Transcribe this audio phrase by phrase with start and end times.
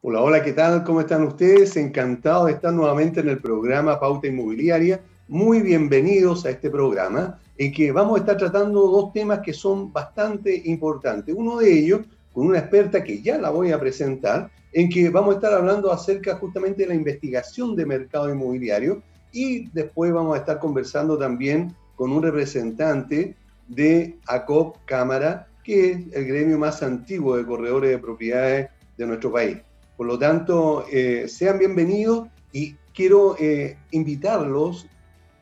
[0.00, 0.84] Hola, hola, ¿qué tal?
[0.84, 1.76] ¿Cómo están ustedes?
[1.76, 5.00] Encantado de estar nuevamente en el programa Pauta Inmobiliaria.
[5.26, 9.92] Muy bienvenidos a este programa en que vamos a estar tratando dos temas que son
[9.92, 11.34] bastante importantes.
[11.36, 15.34] Uno de ellos con una experta que ya la voy a presentar, en que vamos
[15.34, 20.38] a estar hablando acerca justamente de la investigación de mercado inmobiliario y después vamos a
[20.38, 23.34] estar conversando también con un representante
[23.66, 29.32] de ACOP Cámara, que es el gremio más antiguo de corredores de propiedades de nuestro
[29.32, 29.58] país.
[29.98, 34.86] Por lo tanto, eh, sean bienvenidos y quiero eh, invitarlos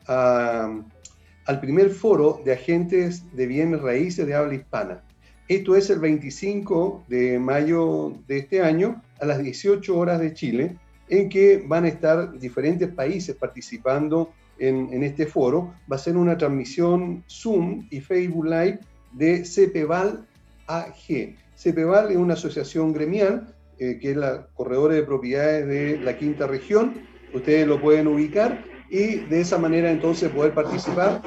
[0.07, 5.03] al primer foro de agentes de bienes raíces de habla hispana.
[5.47, 10.75] Esto es el 25 de mayo de este año a las 18 horas de Chile,
[11.07, 15.75] en que van a estar diferentes países participando en, en este foro.
[15.91, 18.79] Va a ser una transmisión Zoom y Facebook Live
[19.11, 20.25] de CPVAL
[20.65, 21.35] AG.
[21.55, 26.47] CPVAL es una asociación gremial eh, que es la corredores de propiedades de la quinta
[26.47, 27.07] región.
[27.33, 31.21] Ustedes lo pueden ubicar y de esa manera entonces poder participar.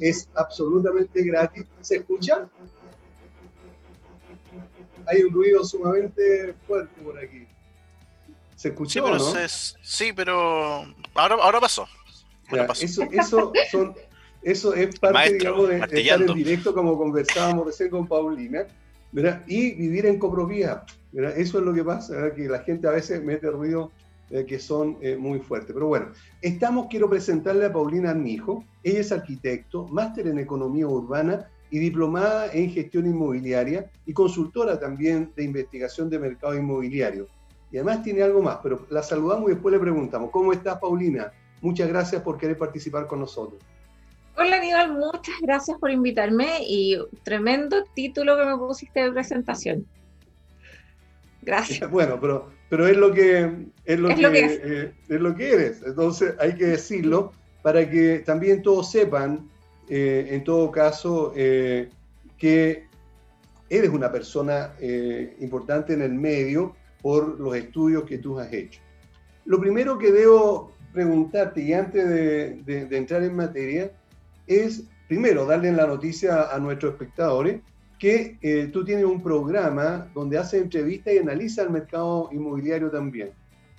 [0.00, 1.64] Es absolutamente gratis.
[1.80, 2.48] ¿Se escucha?
[5.06, 7.46] Hay un ruido sumamente fuerte por aquí.
[8.56, 8.92] ¿Se escuchó?
[8.92, 9.48] Sí, pero, ¿no?
[9.48, 11.86] sí, pero ahora, ahora pasó.
[12.52, 13.94] Ya, Eso, eso, son,
[14.42, 18.66] eso es parte, Maestro, digamos, de, de estar en directo, como conversábamos recién con Paulina,
[19.46, 20.84] y vivir en copropía.
[21.12, 21.36] ¿verdad?
[21.36, 23.90] Eso es lo que pasa, que la gente a veces mete ruido
[24.46, 25.72] que son eh, muy fuertes.
[25.74, 26.06] Pero bueno,
[26.40, 28.64] estamos, quiero presentarle a Paulina Armijo.
[28.82, 35.32] Ella es arquitecto, máster en economía urbana y diplomada en gestión inmobiliaria y consultora también
[35.36, 37.26] de investigación de mercado inmobiliario.
[37.72, 41.32] Y además tiene algo más, pero la saludamos y después le preguntamos, ¿cómo estás, Paulina?
[41.60, 43.60] Muchas gracias por querer participar con nosotros.
[44.36, 49.86] Hola Aníbal, muchas gracias por invitarme y tremendo título que me pusiste de presentación.
[51.42, 51.80] Gracias.
[51.90, 53.50] Bueno, pero, pero es lo que
[53.84, 54.60] es lo, Es que, lo que es.
[54.64, 55.82] eh, es lo que eres.
[55.84, 57.32] Entonces hay que decirlo
[57.62, 59.48] para que también todos sepan,
[59.88, 61.90] eh, en todo caso, eh,
[62.38, 62.84] que
[63.68, 68.80] eres una persona eh, importante en el medio por los estudios que tú has hecho.
[69.44, 73.90] Lo primero que debo preguntarte, y antes de, de- de entrar en materia,
[74.50, 77.60] es, primero, darle la noticia a nuestros espectadores
[78.00, 83.30] que eh, tú tienes un programa donde haces entrevistas y analiza el mercado inmobiliario también.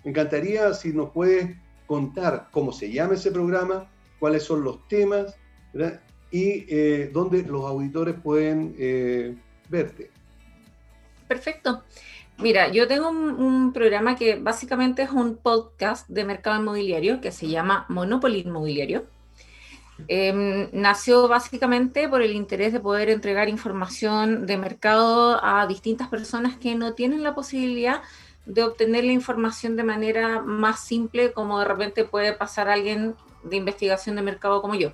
[0.06, 3.90] Me encantaría si nos puedes contar cómo se llama ese programa,
[4.20, 5.36] cuáles son los temas
[6.32, 9.36] y eh, dónde los auditores pueden eh,
[9.70, 10.12] verte.
[11.28, 11.84] Perfecto.
[12.38, 17.32] Mira, yo tengo un, un programa que básicamente es un podcast de mercado inmobiliario que
[17.32, 19.06] se llama Monopoly Inmobiliario.
[20.08, 26.58] Em, nació básicamente por el interés de poder entregar información de mercado a distintas personas
[26.58, 28.02] que no tienen la posibilidad
[28.46, 33.56] de obtener la información de manera más simple como de repente puede pasar alguien de
[33.58, 34.94] investigación de mercado como yo.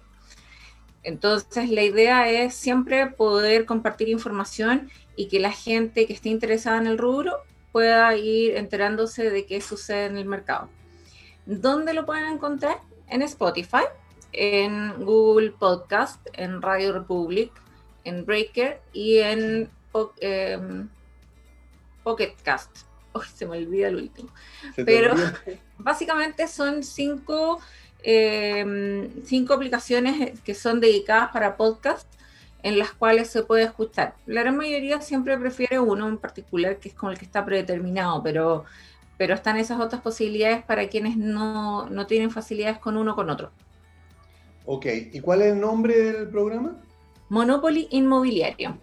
[1.03, 6.78] Entonces, la idea es siempre poder compartir información y que la gente que esté interesada
[6.78, 7.38] en el rubro
[7.72, 10.69] pueda ir enterándose de qué sucede en el mercado.
[11.45, 12.79] ¿Dónde lo pueden encontrar?
[13.07, 13.85] En Spotify,
[14.34, 17.52] en Google Podcast, en Radio Republic,
[18.04, 19.70] en Breaker y en
[20.20, 20.90] em,
[22.04, 22.72] Pocket Cast.
[23.14, 24.30] Uy, se me olvida el último.
[24.76, 25.34] ¿Se te Pero- olvida?
[25.80, 27.60] Básicamente son cinco,
[28.04, 32.08] eh, cinco aplicaciones que son dedicadas para podcast
[32.64, 34.16] en las cuales se puede escuchar.
[34.26, 38.22] La gran mayoría siempre prefiere uno en particular, que es con el que está predeterminado,
[38.24, 38.66] pero,
[39.18, 43.30] pero están esas otras posibilidades para quienes no, no tienen facilidades con uno o con
[43.30, 43.51] otro.
[44.69, 46.84] Ok, ¿y cuál es el nombre del programa?
[47.30, 48.78] Monopoly Inmobiliario.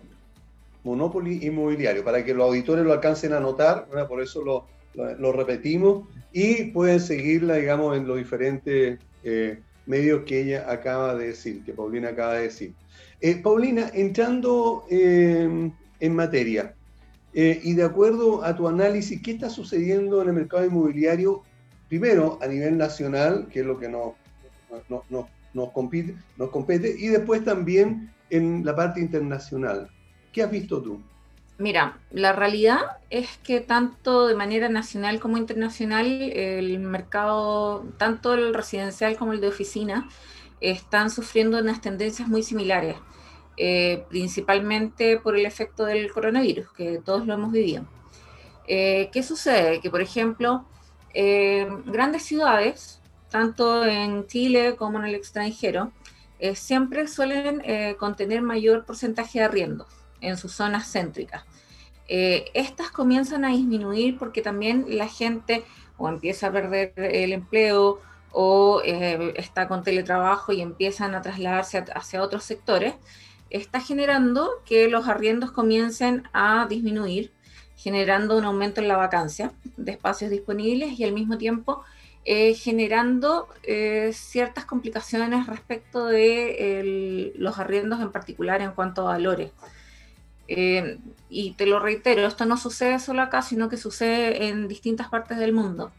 [0.83, 4.09] Monopoly Inmobiliario, para que los auditores lo alcancen a notar, ¿verdad?
[4.09, 10.23] por eso lo, lo- lo repetimos, y pueden seguirla, digamos, en los diferentes eh, medios
[10.25, 12.75] que ella acaba de decir, que Paulina acaba de decir.
[13.21, 15.71] Eh, Paulina, entrando eh,
[16.01, 16.75] en materia,
[17.37, 21.45] y de acuerdo a tu análisis, ¿qué está sucediendo en el mercado inmobiliario?
[21.89, 24.15] Primero, a nivel nacional, que es lo que nos,
[24.89, 29.89] nos, nos- nos compite, nos compete, y después también en la parte internacional.
[30.33, 31.01] ¿Qué has visto tú?
[31.57, 32.81] Mira, la realidad
[33.11, 39.41] es que tanto de manera nacional como internacional, el mercado, tanto el residencial como el
[39.41, 40.09] de oficina,
[40.61, 42.97] están sufriendo unas tendencias muy similares,
[43.57, 47.85] eh, principalmente por el efecto del coronavirus, que todos lo hemos vivido.
[48.67, 49.81] Eh, ¿Qué sucede?
[49.81, 50.65] Que, por ejemplo,
[51.13, 53.01] eh, grandes ciudades,
[53.35, 55.91] tanto en Chile como en el extranjero,
[56.55, 57.63] siempre suelen
[57.99, 59.89] contener mayor porcentaje de arriendos
[60.21, 61.45] en sus zonas céntricas.
[62.09, 65.65] Eh, estas comienzan a disminuir porque también la gente
[65.97, 68.01] o empieza a perder el empleo
[68.31, 72.95] o eh, está con teletrabajo y empiezan a trasladarse hacia otros sectores,
[73.49, 77.33] está generando que los arriendos comiencen a disminuir,
[77.77, 81.85] generando un aumento en la vacancia de espacios disponibles y al mismo tiempo
[82.25, 83.49] eh, generando
[84.13, 89.51] ciertas complicaciones respecto de los arriendos en particular en cuanto a valores.
[90.47, 90.99] Eh,
[91.31, 95.39] y te lo reitero, esto no sucede solo acá, sino que sucede en distintas partes
[95.39, 95.93] del mundo.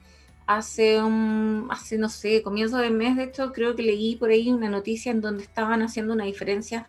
[0.48, 4.51] Hace, un, hace, no sé, comienzo de mes, de hecho, creo que leí por ahí
[4.51, 6.88] una noticia en donde estaban haciendo una diferencia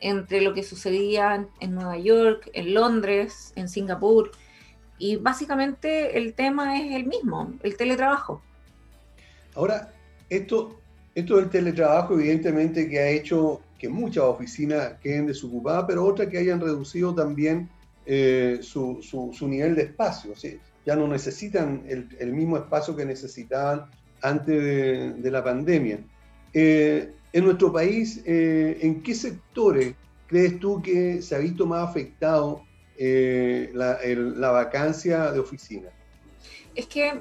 [0.00, 4.30] entre lo que sucedía en Nueva York, en Londres, en Singapur.
[4.98, 8.42] Y básicamente el tema es el mismo, el teletrabajo.
[9.58, 9.92] Ahora,
[10.30, 10.78] esto,
[11.16, 16.38] esto del teletrabajo evidentemente que ha hecho que muchas oficinas queden desocupadas, pero otras que
[16.38, 17.68] hayan reducido también
[18.06, 20.32] eh, su, su, nivel de espacio.
[20.86, 23.86] Ya no necesitan el, mismo espacio que necesitaban
[24.22, 25.98] antes de, la pandemia.
[26.54, 29.92] Eh, en nuestro país, eh, ¿en qué sectores
[30.28, 32.62] crees tú que se ha visto más afectado
[32.96, 35.92] la, la vacancia de oficinas?
[36.76, 37.12] Es que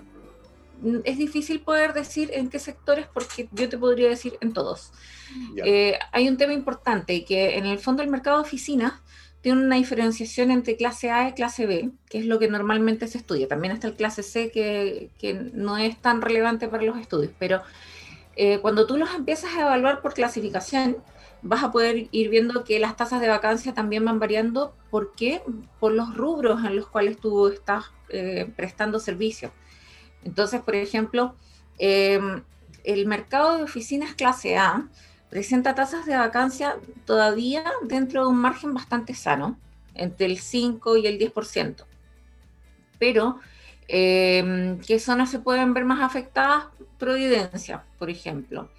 [1.03, 4.91] es difícil poder decir en qué sectores porque yo te podría decir en todos.
[5.63, 9.01] Eh, hay un tema importante que en el fondo el mercado de oficinas
[9.41, 13.18] tiene una diferenciación entre clase A y clase B, que es lo que normalmente se
[13.18, 13.47] estudia.
[13.47, 17.62] También está el clase C que, no es tan relevante para los estudios, pero
[18.35, 20.97] eh, cuando tú los empiezas a evaluar por clasificación,
[21.41, 24.75] vas a poder ir viendo que las tasas de vacancia también van variando.
[24.89, 25.41] ¿Por qué?
[25.80, 29.51] Por los rubros en los cuales tú estás eh, prestando servicio.
[30.23, 31.35] Entonces, por ejemplo,
[31.77, 34.87] el mercado de oficinas clase A
[35.29, 39.59] presenta tasas de vacancia todavía dentro de un margen bastante sano,
[39.93, 41.85] entre el 5 y el 10%.
[42.99, 43.39] Pero,
[43.87, 46.65] eh, ¿qué zonas se pueden ver más afectadas?
[46.97, 48.69] Providencia, por ejemplo.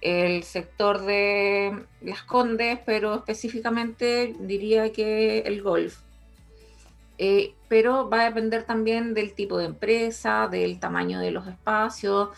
[0.00, 5.98] El sector de Las Condes, pero específicamente diría que el golf.
[7.22, 12.30] Eh, pero va a depender también del tipo de empresa, del tamaño de los espacios,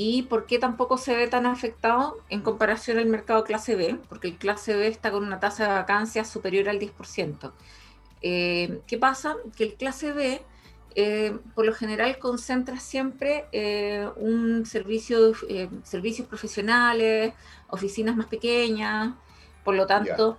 [0.00, 3.98] ¿Y por qué tampoco se ve tan afectado en comparación al mercado clase B?
[4.08, 7.52] Porque el clase B está con una tasa de vacancia superior al 10%.
[8.22, 9.34] Eh, ¿Qué pasa?
[9.56, 10.40] Que el clase B,
[10.94, 15.32] eh, por lo general, concentra siempre eh, un servicio,
[15.82, 17.34] servicios profesionales,
[17.66, 19.16] oficinas más pequeñas,
[19.64, 20.38] por lo tanto,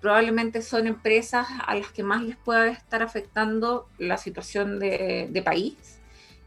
[0.00, 5.42] probablemente son empresas a las que más les pueda estar afectando la situación de, de
[5.42, 6.00] país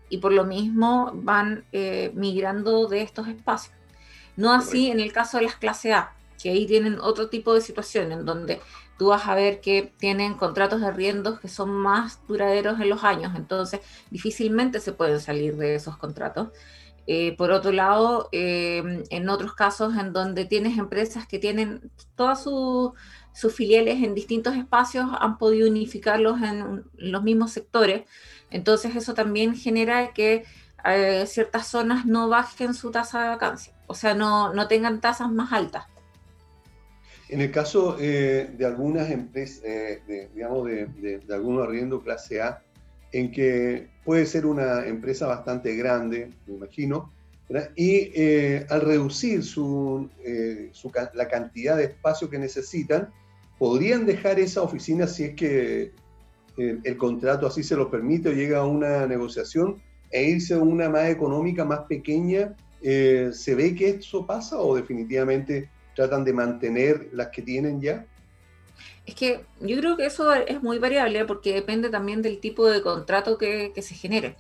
[0.10, 3.75] y por lo mismo van eh, migrando de estos espacios.
[4.36, 7.62] No así en el caso de las clases A, que ahí tienen otro tipo de
[7.62, 8.62] situación en donde
[8.98, 13.04] tú vas a ver que tienen contratos de arriendos que son más duraderos en los
[13.04, 13.81] años, entonces
[14.12, 16.50] difícilmente se pueden salir de esos contratos.
[17.09, 22.44] Eh, por otro lado, eh, en otros casos en donde tienes empresas que tienen todas
[22.44, 28.04] sus filiales en distintos espacios, han podido unificarlos en los mismos sectores,
[28.52, 30.44] entonces eso también genera que
[30.83, 35.31] eh, ciertas zonas no bajen su tasa de vacancia, o sea, no, no tengan tasas
[35.31, 35.85] más altas.
[37.30, 39.64] En el caso de algunas empresas,
[40.33, 42.64] digamos, de, algunos arriendo clase A,
[43.11, 47.11] en que puede ser una empresa bastante grande, me imagino,
[47.76, 48.11] y
[48.69, 50.09] al reducir su,
[50.73, 53.09] su, la cantidad de espacio que necesitan,
[53.57, 55.94] podrían dejar esa oficina si es que
[56.57, 60.90] el, contrato así se lo permite o llega a una negociación e irse a una
[60.90, 67.09] más económica, más pequeña, eh, ¿se ve que eso pasa o definitivamente tratan de mantener
[67.14, 68.06] las que tienen ya?
[69.06, 72.81] Es que yo creo que eso es muy variable porque depende también del tipo de
[72.81, 74.36] contrato que, se genere.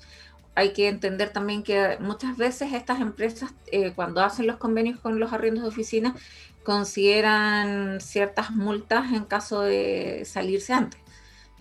[0.55, 5.19] Hay que entender también que muchas veces estas empresas, eh, cuando hacen los convenios con
[5.19, 6.15] los arriendos de oficina,
[6.63, 10.99] consideran ciertas multas en caso de salirse antes.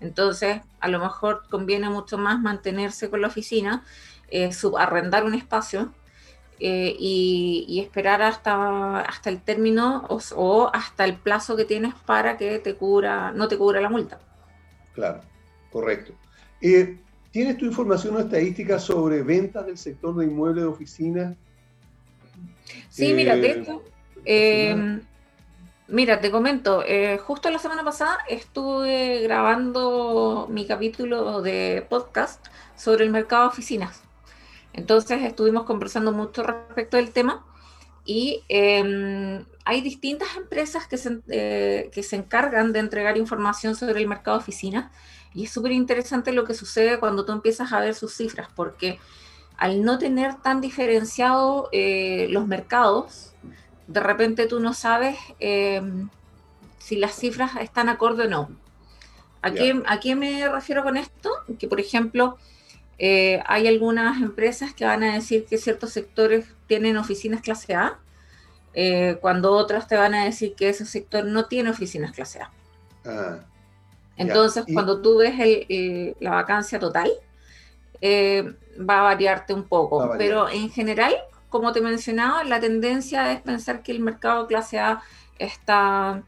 [0.01, 3.85] Entonces, a lo mejor conviene mucho más mantenerse con la oficina,
[4.29, 5.93] eh, subarrendar un espacio
[6.59, 12.59] eh, y, esperar hasta, hasta el término o, hasta el plazo que tienes para que
[12.59, 14.19] te cubra, no te cubra la multa.
[14.95, 15.21] Claro,
[15.71, 16.13] correcto.
[16.61, 16.99] Eh,
[17.31, 21.37] ¿Tienes tu información o estadística sobre ventas del sector de inmuebles de oficinas?
[22.89, 23.79] Sí, mira, de
[24.25, 25.01] eh,
[25.89, 32.45] mira, te comento, eh, justo la semana pasada estuve grabando mi capítulo de podcast
[32.75, 34.06] sobre el mercado de oficinas.
[34.77, 37.45] Entonces estuvimos conversando mucho respecto del tema
[38.05, 44.01] y em, hay distintas empresas que se, eh, que se encargan de entregar información sobre
[44.01, 44.93] el mercado de oficinas
[45.35, 48.99] y es súper interesante lo que sucede cuando tú empiezas a ver sus cifras, porque
[49.57, 53.33] al no tener tan diferenciado eh, los mercados,
[53.87, 56.09] de repente tú no sabes em,
[56.79, 58.51] si las cifras están acorde o no.
[59.43, 61.31] ¿A, qué, ¿A qué me refiero con esto?
[61.59, 62.37] Que, por ejemplo,
[62.99, 67.99] eh, hay algunas empresas que van a decir que ciertos sectores tienen oficinas clase A,
[68.75, 72.51] eh, cuando otras te van a decir que ese sector no tiene oficinas clase A.
[73.05, 73.39] Ah,
[74.17, 75.35] Entonces, cuando tú ves
[76.21, 77.11] la vacancia total,
[78.01, 81.15] eh, va a variarte un poco, pero en general,
[81.49, 85.03] como te mencionaba, la tendencia es pensar que el mercado clase A
[85.39, 86.23] está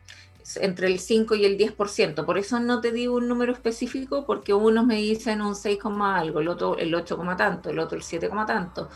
[0.56, 2.24] entre el 5 y el 10%.
[2.24, 6.40] Por eso no te digo un número específico, porque unos me dicen un 6, algo,
[6.40, 8.88] el otro el 8, tanto, el otro el 7, tanto.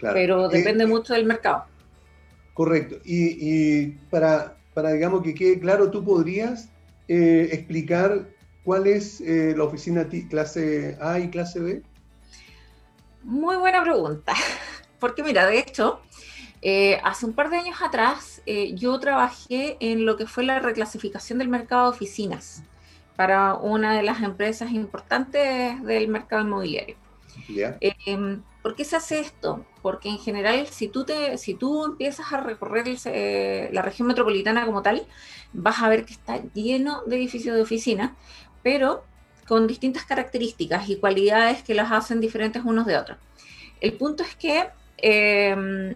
[0.00, 1.64] Pero depende mucho del mercado.
[2.52, 2.96] Correcto.
[3.04, 6.68] Y, para, para, digamos, que quede claro, ¿tú podrías
[7.08, 8.28] eh, explicar
[8.64, 11.82] cuál es eh, la oficina clase A y clase B?
[13.22, 14.34] Muy buena pregunta.
[15.00, 16.00] Porque mira, de hecho,
[16.66, 20.60] eh, hace un par de años atrás eh, yo trabajé en lo que fue la
[20.60, 22.62] reclasificación del mercado de oficinas
[23.16, 26.96] para una de las empresas importantes del mercado inmobiliario.
[28.06, 29.66] Em, ¿Por qué se hace esto?
[29.82, 34.64] Porque en general, si tú, te, si tú empiezas a recorrer eh, la región metropolitana
[34.64, 35.06] como tal,
[35.52, 38.12] vas a ver que está lleno de edificios de oficinas,
[38.62, 39.04] pero
[39.46, 43.18] con distintas características y cualidades que las hacen diferentes unos de otros.
[43.82, 45.94] El punto es que em,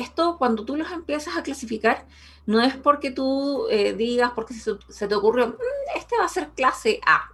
[0.00, 2.06] esto cuando tú los empiezas a clasificar,
[2.46, 6.48] no es porque tú eh, digas, porque se, te ocurrió, mm, este va a ser
[6.50, 7.30] clase A,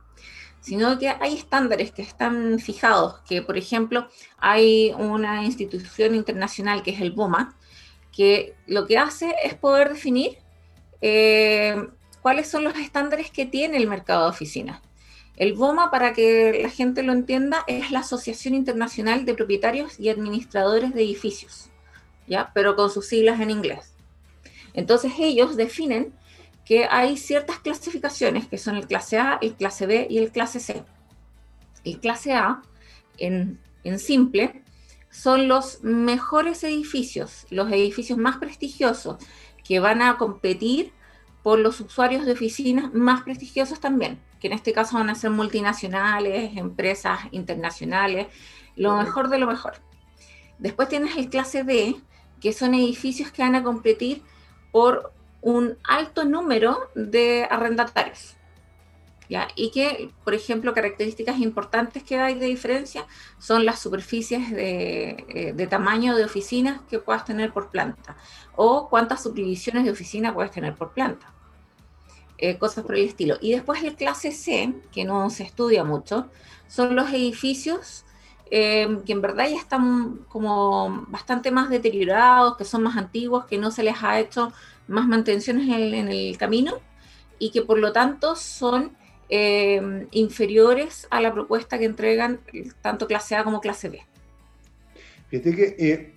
[0.61, 4.09] sino que hay estándares que están fijados, que por ejemplo
[4.39, 7.57] hay una institución internacional que es el BOMA,
[8.13, 10.39] que lo que hace es poder definir
[11.01, 11.89] eh,
[12.23, 14.81] cuáles son los estándares que tiene el mercado de oficinas.
[15.37, 20.09] El BOMA, para que la gente lo entienda, es la Asociación Internacional de Propietarios y
[20.09, 21.69] Administradores de Edificios.
[22.27, 22.51] ¿Ya?
[22.55, 23.95] Pero con sus siglas en inglés.
[24.75, 26.13] Entonces ellos definen
[26.65, 30.61] que hay ciertas clasificaciones que son el clase A, el clase B y el clase
[30.61, 30.85] C.
[31.85, 32.63] El clase A,
[33.19, 34.63] en, en simple,
[35.11, 39.17] son los mejores edificios, los edificios más prestigiosos
[39.65, 40.93] que van a competir
[41.43, 45.31] por los usuarios de oficinas más prestigiosos también, que en este caso van a ser
[45.31, 48.27] multinacionales, empresas internacionales,
[48.75, 49.75] lo mejor de lo mejor.
[50.59, 51.95] Después tienes el clase B,
[52.41, 54.23] que son edificios que van a competir
[54.73, 58.37] por un alto número de arrendatarios.
[59.29, 59.49] ¿ya?
[59.55, 63.07] Y que, por ejemplo, características importantes que hay de diferencia
[63.39, 68.17] son las superficies de, eh, tamaño de oficinas que puedas tener por planta
[68.55, 71.33] o cuántas subdivisiones de oficina puedes tener por planta.
[72.39, 73.39] Eh, cosas por el estilo.
[73.41, 76.29] Y después el clase C, que no se estudia mucho,
[76.69, 78.05] son los edificios
[78.49, 83.59] Em, que en verdad ya están como bastante más deteriorados, que son más antiguos, que
[83.59, 84.53] no se les ha hecho
[84.87, 86.75] más mantenciones en, el camino
[87.41, 88.93] y que por lo tanto son
[89.29, 92.41] em, inferiores a la propuesta que entregan
[92.83, 94.01] tanto clase A como clase B.
[95.29, 96.13] Fíjate que, eh,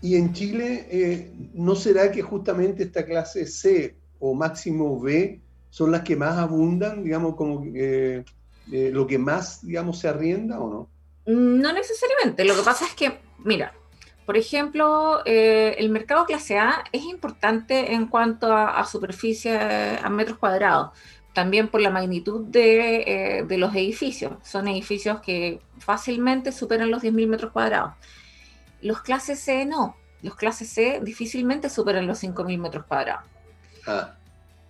[0.00, 5.38] y, en Chile, eh, ¿no será que justamente esta clase C o máximo B
[5.68, 7.62] son las que más abundan, digamos, como...
[7.74, 8.24] Eh,
[8.70, 10.88] eh, lo que más, digamos, se arrienda o no?
[11.26, 12.44] No necesariamente.
[12.44, 13.72] Lo que pasa es que, mira,
[14.26, 20.38] por ejemplo, eh, el mercado clase A es importante en cuanto a, superficie, a metros
[20.38, 20.90] cuadrados,
[21.32, 24.34] también por la magnitud de, eh, de, los edificios.
[24.42, 27.94] Son edificios que fácilmente superan los 10.000 metros cuadrados.
[28.80, 29.96] Los clases C no.
[30.22, 33.24] Los clases C difícilmente superan los 5.000 metros cuadrados.
[33.86, 34.14] Ah.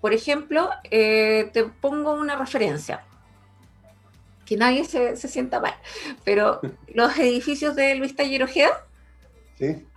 [0.01, 3.05] Por ejemplo, te pongo una referencia
[4.47, 5.75] que nadie se, sienta mal,
[6.25, 6.61] pero
[6.95, 8.87] los edificios de Luis Taller Ojeda,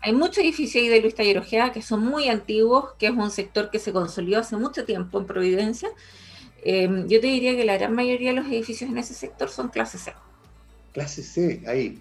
[0.01, 3.31] hay muchos edificios ahí de Luis Taller Ojeda que son muy antiguos, que es un
[3.31, 5.89] sector que se consolidó hace mucho tiempo en Providencia.
[6.63, 9.69] Em, yo te diría que la gran mayoría de los edificios en ese sector son
[9.69, 10.13] clase C.
[10.93, 11.99] Clase C, ahí.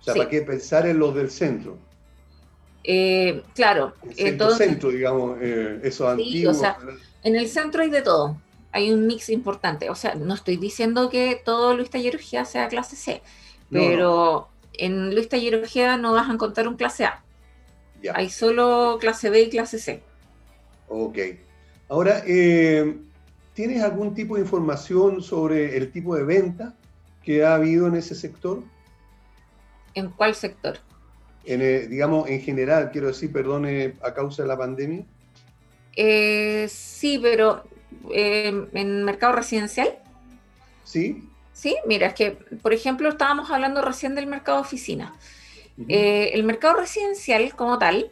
[0.00, 1.78] O sea, ¿para qué pensar en los del centro?
[2.82, 3.94] Eh, claro.
[4.10, 6.60] El centro, centro digamos, eh, esos antiguos.
[7.22, 8.36] en el centro hay de todo
[8.76, 9.88] hay un mix importante.
[9.88, 13.22] O sea, no estoy diciendo que todo Luis Tallerugía sea clase C,
[13.70, 17.24] pero en Luis Tallerugía no vas a encontrar un clase A.
[18.12, 20.02] Hay solo clase B y clase C.
[20.88, 21.18] Ok.
[21.88, 22.98] Ahora, eh,
[23.54, 26.74] ¿tienes algún tipo de información sobre el tipo de venta
[27.24, 28.62] que ha habido en ese sector?
[29.94, 30.76] ¿En cuál sector?
[31.46, 35.06] En, eh, digamos, en general, quiero decir, perdone, a causa de la pandemia.
[35.96, 37.64] Eh, sí, pero
[38.12, 39.98] eh, en mercado residencial.
[40.84, 41.28] Sí.
[41.52, 45.14] Sí, mira, es que, por ejemplo, estábamos hablando recién del mercado oficina.
[45.88, 48.10] el mercado residencial como tal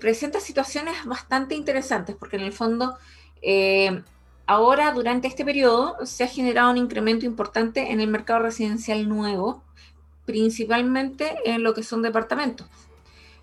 [0.00, 2.96] presenta situaciones bastante interesantes porque en el fondo
[4.46, 9.62] ahora durante este periodo se ha generado un incremento importante en el mercado residencial nuevo
[10.26, 12.66] principalmente en lo que son departamentos.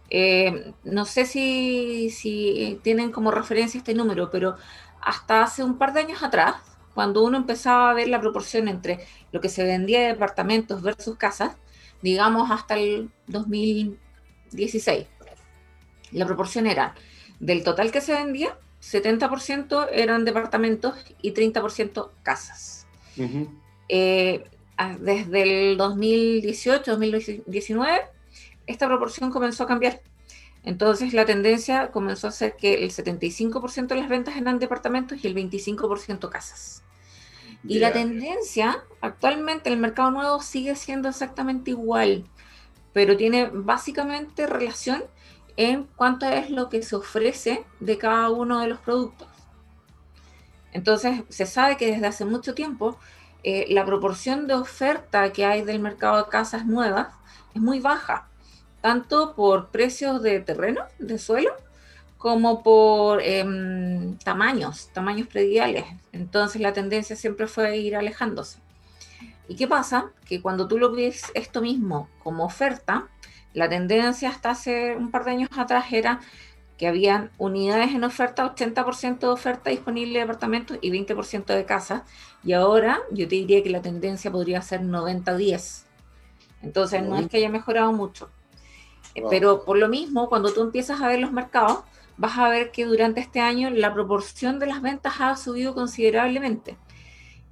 [0.10, 4.58] Eh, no sé si, tienen como referencia este número, pero
[5.06, 6.56] hasta hace un par de años atrás,
[6.94, 9.00] cuando uno empezaba a ver la proporción entre
[9.32, 11.56] lo que se vendía de departamentos versus casas,
[12.02, 15.08] digamos hasta el 2016,
[16.12, 16.96] la proporción era
[17.40, 22.86] del total que se vendía, 70% eran departamentos y 30% casas
[25.00, 28.02] desde el 2018-2019,
[28.66, 30.02] esta proporción comenzó a cambiar.
[30.64, 35.28] Entonces la tendencia comenzó a ser que el 75% de las ventas eran departamentos y
[35.28, 36.84] el 25% casas.
[37.66, 42.26] Y la tendencia actualmente en el mercado nuevo sigue siendo exactamente igual,
[42.92, 45.04] pero tiene básicamente relación
[45.56, 49.28] en cuánto es lo que se ofrece de cada uno de los productos.
[50.74, 52.98] Entonces se sabe que desde hace mucho tiempo
[53.44, 57.10] eh, la proporción de oferta que hay del mercado de casas nuevas
[57.54, 58.28] es muy baja,
[58.84, 61.56] tanto por precios de terreno, de suelo,
[62.18, 65.86] como por em, tamaños, tamaños prediales.
[66.12, 68.60] Entonces la tendencia siempre fue ir alejándose.
[69.48, 70.12] ¿Y qué pasa?
[70.28, 73.08] Que cuando tú lo ves esto mismo como oferta,
[73.54, 76.20] la tendencia hasta hace un par de años atrás era
[76.78, 82.02] que habían unidades en oferta, 80% de oferta disponible de apartamentos y 20% de casas.
[82.44, 85.84] Y ahora yo te diría que la tendencia podría ser 90-10.
[86.64, 88.30] Entonces no es que haya mejorado mucho.
[89.30, 91.80] Pero por lo mismo, cuando tú empiezas a ver los mercados,
[92.18, 96.78] vas a ver que durante este año la proporción de las ventas ha subido considerablemente.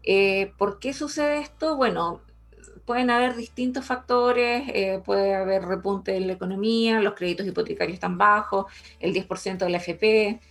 [0.03, 1.75] Eh, ¿Por qué sucede esto?
[1.75, 2.21] Bueno,
[2.85, 8.17] pueden haber distintos factores, eh, puede haber repunte en la economía, los créditos hipotecarios están
[8.17, 8.65] bajos,
[8.99, 10.41] el 10% de la FP,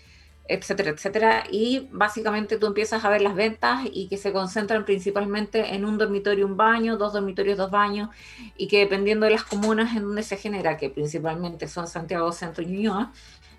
[0.51, 1.45] etcétera, etcétera.
[1.51, 5.97] Y básicamente tú empiezas a ver las ventas y que se concentran principalmente en un
[5.97, 8.11] dormitorio, un baño, dos dormitorios, dos baños,
[8.57, 12.65] y que dependiendo de las comunas en donde se genera, que principalmente son Santiago, Centro
[12.65, 13.13] y Ñuñoa,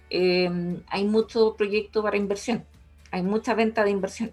[0.10, 0.50] eh,
[0.88, 2.66] hay mucho proyecto para inversión,
[3.10, 4.32] hay mucha venta de inversión.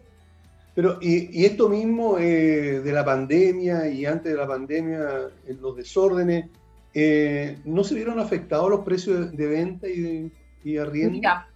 [0.75, 5.77] Pero, y, esto mismo eh, de la pandemia y antes de la pandemia, en los
[5.77, 6.47] desórdenes,
[6.92, 10.31] eh, ¿no se vieron afectados los precios de, venta y, de,
[10.64, 11.12] y arriendo?
[11.12, 11.48] Mira,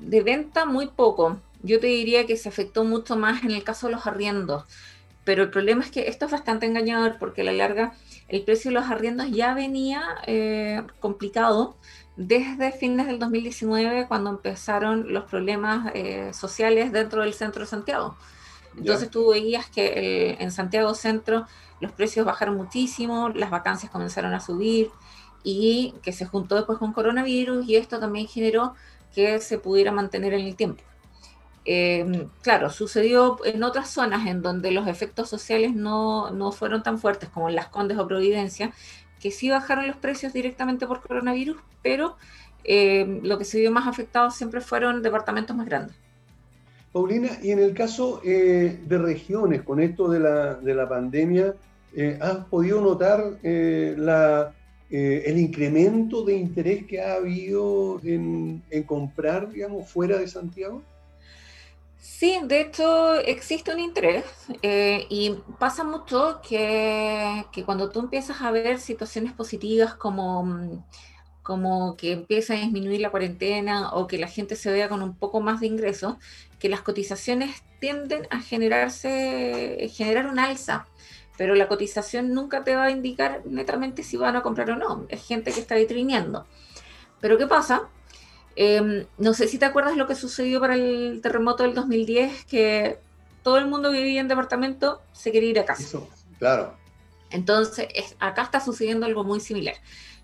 [0.00, 1.38] de venta muy poco.
[1.62, 4.64] Yo te diría que se afectó mucho más en el caso de los arriendos.
[5.24, 7.94] Pero el problema es que esto es bastante engañador porque a la larga
[8.28, 11.76] el precio de los arriendos ya venía eh, complicado
[12.16, 15.92] desde fines del 2019 cuando empezaron los problemas
[16.32, 18.16] sociales dentro del centro de Santiago.
[18.76, 21.46] Entonces tú veías que en Santiago Centro
[21.80, 24.90] los precios bajaron muchísimo, las vacancias comenzaron a subir
[25.44, 28.74] y que se juntó después con coronavirus y esto también generó
[29.14, 30.82] que se pudiera mantener en el tiempo.
[31.68, 36.98] Em, claro, sucedió en otras zonas en donde los efectos sociales no, no, fueron tan
[36.98, 38.72] fuertes como en Las Condes o Providencia,
[39.20, 42.16] que sí bajaron los precios directamente por coronavirus, pero
[42.62, 45.96] em, lo que se vio más afectado siempre fueron departamentos más grandes.
[46.92, 51.54] Paulina, y en el caso eh, de regiones, con esto de la, pandemia,
[51.96, 53.38] eh, ¿has podido notar
[54.90, 60.82] eh, el incremento de interés que ha habido en, comprar, digamos, fuera de Santiago?
[61.98, 64.24] Sí, de hecho existe un interés
[64.62, 70.84] y pasa mucho que, que, cuando tú empiezas a ver situaciones positivas como
[71.46, 75.14] como que empieza a disminuir la cuarentena o que la gente se vea con un
[75.16, 76.16] poco más de ingresos,
[76.58, 80.88] que las cotizaciones tienden a generarse, generar un alza,
[81.36, 85.06] pero la cotización nunca te va a indicar netamente si van a comprar o no,
[85.08, 86.46] es gente que está vitrineando.
[87.20, 87.88] Pero ¿qué pasa?
[88.54, 92.98] Em, no sé si te acuerdas lo que sucedió para el terremoto del 2010, que
[93.42, 95.98] todo el mundo que vivía en departamento se quería ir a casa.
[96.38, 96.74] claro.
[97.30, 97.88] Entonces,
[98.20, 99.74] acá está sucediendo algo muy similar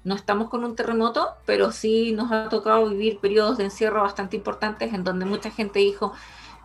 [0.04, 4.36] no estamos con un terremoto, pero sí nos ha tocado vivir periodos de encierro bastante
[4.36, 6.12] importantes en donde mucha gente dijo,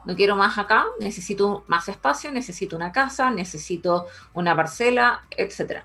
[0.08, 5.84] no quiero más acá, necesito más espacio, necesito una casa, necesito una parcela, etc.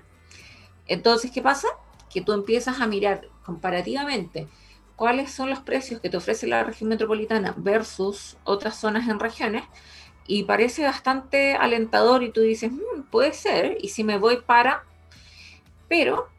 [0.87, 1.67] Entonces, ¿qué pasa?
[2.09, 4.47] Que tú empiezas a mirar comparativamente
[4.95, 9.65] cuáles son los precios que te ofrece la región metropolitana versus otras zonas en regiones
[10.25, 14.85] y parece bastante alentador y tú dices, mm, puede ser, y si me voy para,
[15.89, 16.29] pero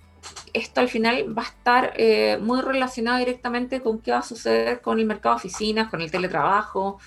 [0.54, 4.80] esto al final va a estar eh, muy relacionado directamente con qué va a suceder
[4.80, 6.98] con el mercado de oficinas, con el teletrabajo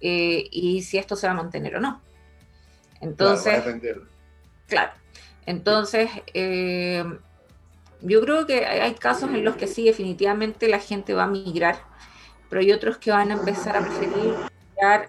[0.00, 2.00] eh, y si esto se va a mantener o no.
[3.00, 3.62] Entonces,
[4.66, 4.92] claro,
[5.46, 7.04] entonces eh,
[8.02, 11.78] yo creo que hay casos en los que sí, definitivamente la gente va a migrar,
[12.48, 14.34] pero hay otros que van a empezar a preferir
[14.74, 15.08] migrar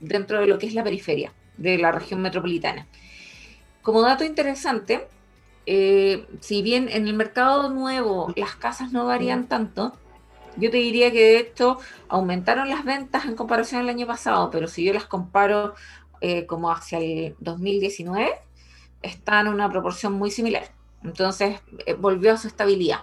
[0.00, 2.86] dentro de lo que es la periferia de la región metropolitana.
[3.82, 5.06] Como dato interesante,
[5.66, 9.96] eh, si bien en el mercado nuevo las casas no varían tanto,
[10.56, 14.68] yo te diría que de hecho aumentaron las ventas en comparación al año pasado, pero
[14.68, 15.74] si yo las comparo
[16.20, 18.30] eh, como hacia el 2019,
[19.02, 20.70] están en una proporción muy similar.
[21.02, 23.00] Entonces eh, volvió a su estabilidad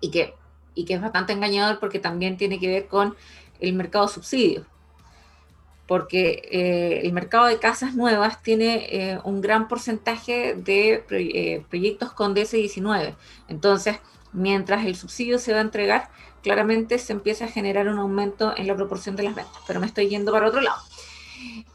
[0.00, 0.34] y que,
[0.74, 3.16] y que es bastante engañador porque también tiene que ver con
[3.60, 4.66] el mercado subsidio
[5.86, 13.14] porque eh, el mercado de casas nuevas tiene un gran porcentaje de proyectos con DS19.
[13.48, 13.98] Entonces,
[14.34, 16.10] mientras el subsidio se va a entregar,
[16.42, 19.56] claramente se empieza a generar un aumento en la proporción de las ventas.
[19.66, 20.82] Pero me estoy yendo para otro lado.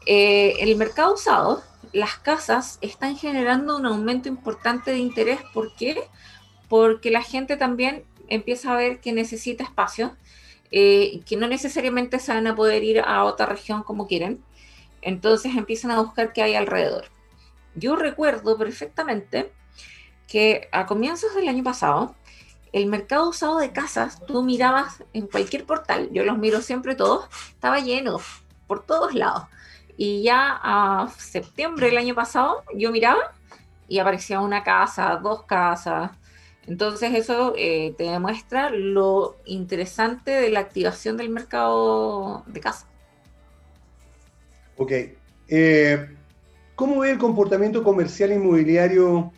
[0.06, 5.40] en el mercado usado, las casas están generando un aumento importante de interés.
[5.52, 6.04] ¿Por qué?
[6.68, 10.16] Porque la gente también empieza a ver que necesita espacio
[10.72, 14.42] eh, que no necesariamente se van a poder ir a otra región como quieren.
[15.02, 17.06] Entonces empiezan a buscar qué hay alrededor.
[17.74, 19.52] Yo recuerdo perfectamente
[20.28, 22.14] que a comienzos del año pasado,
[22.72, 27.26] el mercado usado de casas, tú mirabas en cualquier portal, yo los miro siempre todos,
[27.50, 28.20] estaba lleno
[28.66, 29.44] por todos lados.
[29.96, 33.32] Y ya a septiembre del año pasado, yo miraba
[33.88, 36.12] y aparecía una casa, dos casas,
[36.66, 42.86] entonces eso eh, te demuestra lo interesante de la activación del mercado de casa.
[44.76, 44.92] Ok.
[45.48, 46.08] Eh,
[46.76, 49.32] ¿Cómo ve el comportamiento comercial inmobiliario,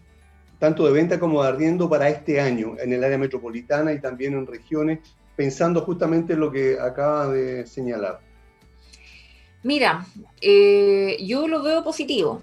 [0.62, 4.34] tanto de venta como de arriendo, para este año en el área metropolitana y también
[4.34, 5.00] en regiones,
[5.34, 8.20] pensando justamente en lo que acaba de señalar?
[9.64, 10.06] Mira,
[10.40, 12.42] eh, yo lo veo positivo,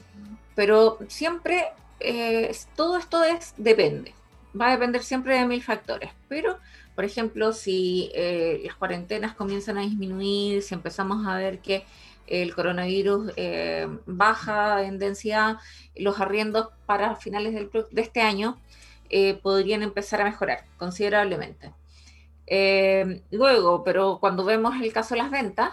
[0.54, 1.68] pero siempre
[2.76, 4.14] todo esto es depende
[4.60, 6.58] va a depender siempre de mil factores, pero
[6.96, 11.86] por ejemplo, si eh, las cuarentenas comienzan a disminuir, si empezamos a ver que
[12.30, 15.58] el coronavirus eh, baja en densidad,
[15.96, 18.58] los arriendos para finales de este año
[19.10, 21.74] eh, podrían empezar a mejorar considerablemente.
[23.32, 25.72] luego, pero cuando vemos el caso de las ventas,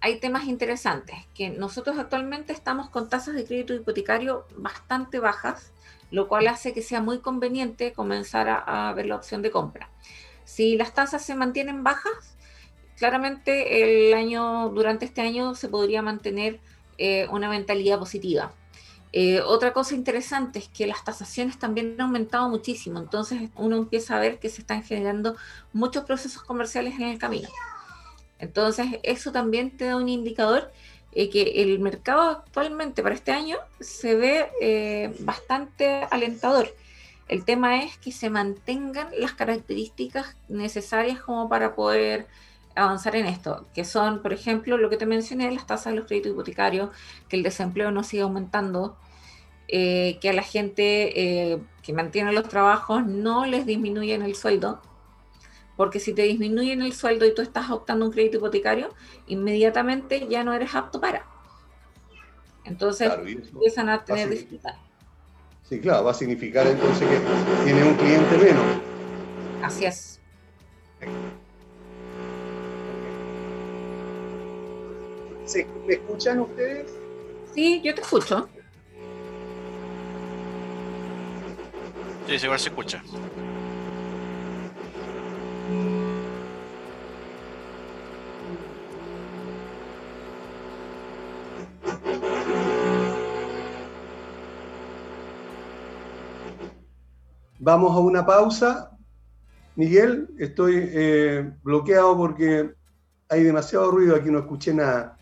[0.00, 5.72] hay temas interesantes, que nosotros actualmente estamos con tasas de crédito hipotecario bastante bajas,
[6.10, 9.90] lo cual hace que sea muy conveniente comenzar a, ver la opción de compra.
[10.44, 12.35] Si las tasas se mantienen bajas,
[12.96, 16.60] claramente el año, durante este año se podría mantener
[16.98, 18.52] eh, una mentalidad positiva.
[19.12, 24.16] Eh, otra cosa interesante es que las tasaciones también han aumentado muchísimo, entonces uno empieza
[24.16, 25.36] a ver que se están generando
[25.72, 27.48] muchos procesos comerciales en el camino.
[28.38, 30.70] Entonces eso también te da un indicador
[31.12, 36.74] eh, que el mercado actualmente para este año se ve eh, bastante alentador.
[37.26, 42.26] El tema es que se mantengan las características necesarias como para poder
[42.76, 46.06] avanzar en esto, que son, por ejemplo, lo que te mencioné, las tasas de los
[46.06, 46.90] créditos hipotecarios,
[47.28, 48.96] que el desempleo no siga aumentando,
[49.68, 54.80] eh, que a la gente que mantiene los trabajos no les disminuyen el sueldo,
[55.76, 58.94] porque si te disminuyen el sueldo y tú estás optando un crédito hipotecario,
[59.26, 61.26] inmediatamente ya no eres apto para.
[62.64, 64.80] Entonces empiezan a tener dificultades.
[65.68, 68.64] Sí, claro, va a significar entonces que tiene un cliente menos.
[69.62, 70.20] Así es.
[75.86, 76.92] ¿Me escuchan ustedes?
[77.54, 78.48] Sí, yo te escucho.
[82.26, 83.02] Sí, igual se escucha.
[97.60, 98.90] Vamos a una pausa.
[99.76, 102.74] Miguel, estoy eh, bloqueado porque
[103.28, 105.15] hay demasiado ruido aquí, no escuché nada.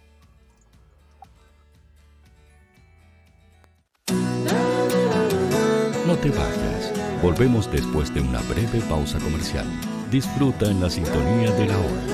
[6.24, 6.90] Te vayas.
[7.22, 9.66] Volvemos después de una breve pausa comercial.
[10.10, 12.13] Disfruta en la sintonía de la hora.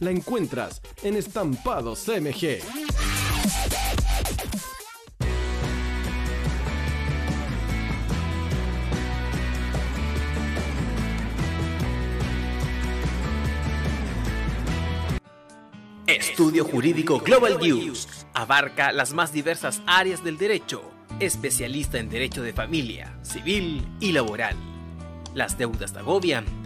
[0.00, 2.60] la encuentras en Estampados MG.
[16.06, 20.82] Estudio Jurídico Global News abarca las más diversas áreas del derecho,
[21.18, 24.54] especialista en derecho de familia, civil y laboral.
[25.34, 26.65] Las deudas te agobian.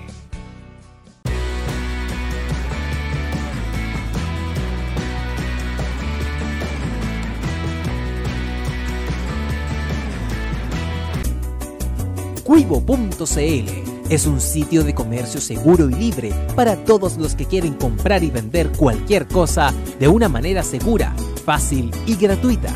[12.51, 18.25] Cuivo.cl es un sitio de comercio seguro y libre para todos los que quieren comprar
[18.25, 22.75] y vender cualquier cosa de una manera segura, fácil y gratuita.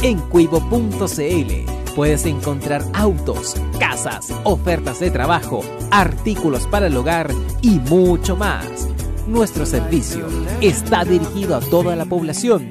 [0.00, 7.28] En cuivo.cl puedes encontrar autos, casas, ofertas de trabajo, artículos para el hogar
[7.62, 8.88] y mucho más.
[9.26, 10.28] Nuestro servicio
[10.60, 12.70] está dirigido a toda la población,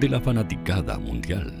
[0.00, 1.52] de la fanaticada mundial.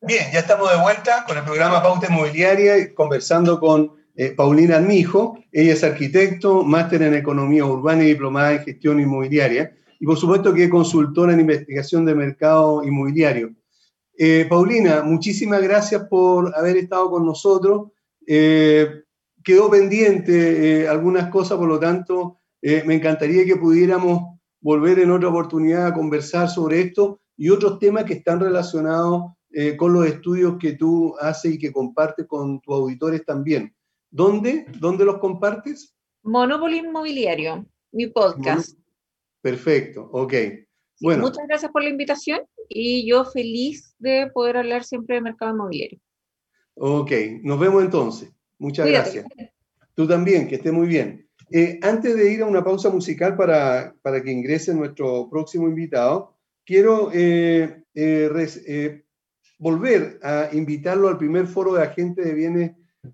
[0.00, 5.38] Bien, ya estamos de vuelta con el programa Pauta Inmobiliaria, conversando con eh, Paulina Armijo.
[5.50, 9.76] Ella es arquitecto, máster en Economía Urbana y diplomada en Gestión Inmobiliaria.
[9.98, 13.52] Y por supuesto que es consultora en investigación de mercado inmobiliario.
[14.16, 17.90] Eh, Paulina, muchísimas gracias por haber estado con nosotros.
[18.26, 19.01] Eh,
[19.44, 25.86] quedó pendiente algunas cosas, por lo tanto, me encantaría que pudiéramos volver en otra oportunidad
[25.86, 29.32] a conversar sobre esto y otros temas que están relacionados
[29.76, 33.74] con los estudios que tú haces y que compartes con tus auditores también.
[34.10, 34.66] ¿Dónde?
[34.78, 35.94] ¿Dónde los compartes?
[36.22, 38.78] Monopoly Inmobiliario, mi podcast.
[39.40, 40.34] Perfecto, ok.
[41.00, 41.22] Bueno.
[41.22, 45.98] Muchas gracias por la invitación y yo feliz de poder hablar siempre de mercado inmobiliario.
[46.74, 47.10] Ok,
[47.42, 48.32] nos vemos entonces.
[48.62, 49.26] Muchas gracias.
[49.94, 51.28] Tú también, que esté muy bien.
[51.50, 56.36] Eh, antes de ir a una pausa musical para, para, que ingrese nuestro próximo invitado,
[56.64, 59.02] quiero eh, eh,
[59.58, 62.70] volver a invitarlo al primer foro de agentes de bienes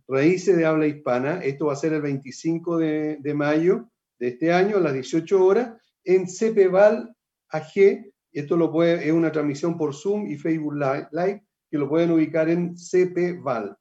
[0.06, 1.40] Raíces de Habla Hispana.
[1.42, 5.72] Esto va a ser el 25 de, mayo de este año a las 18 horas
[6.04, 7.16] en CPVAL
[7.48, 8.04] AG.
[8.32, 12.50] Esto lo puede, es una transmisión por Zoom y Facebook Live que lo pueden ubicar
[12.50, 13.78] en CPVAL.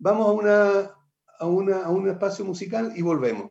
[0.00, 0.97] Vamos a, una,
[1.38, 3.50] a, una, a un espacio musical y volvemos.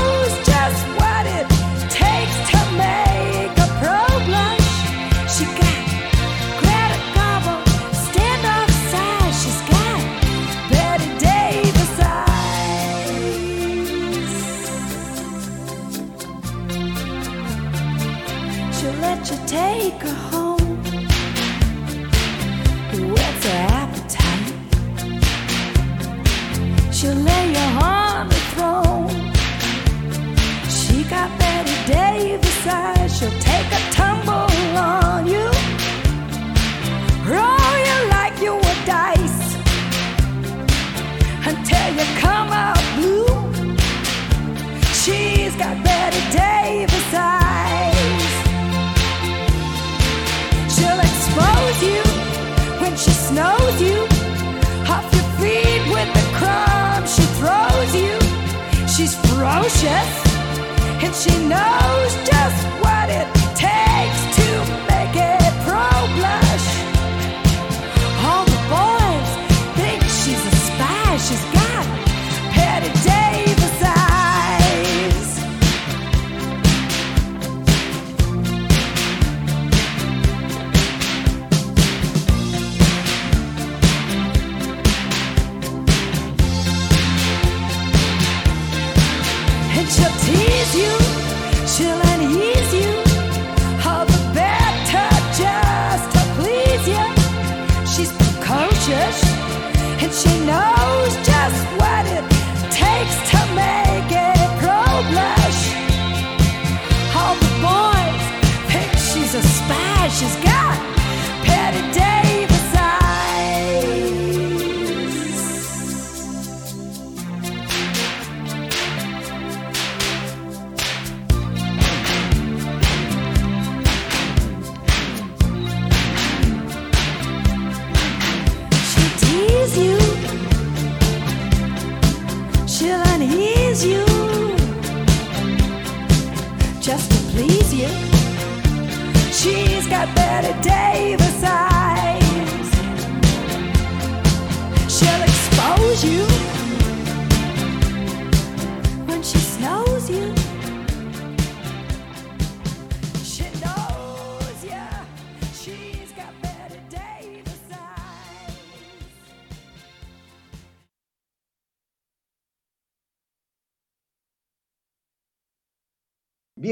[61.23, 62.70] she knows just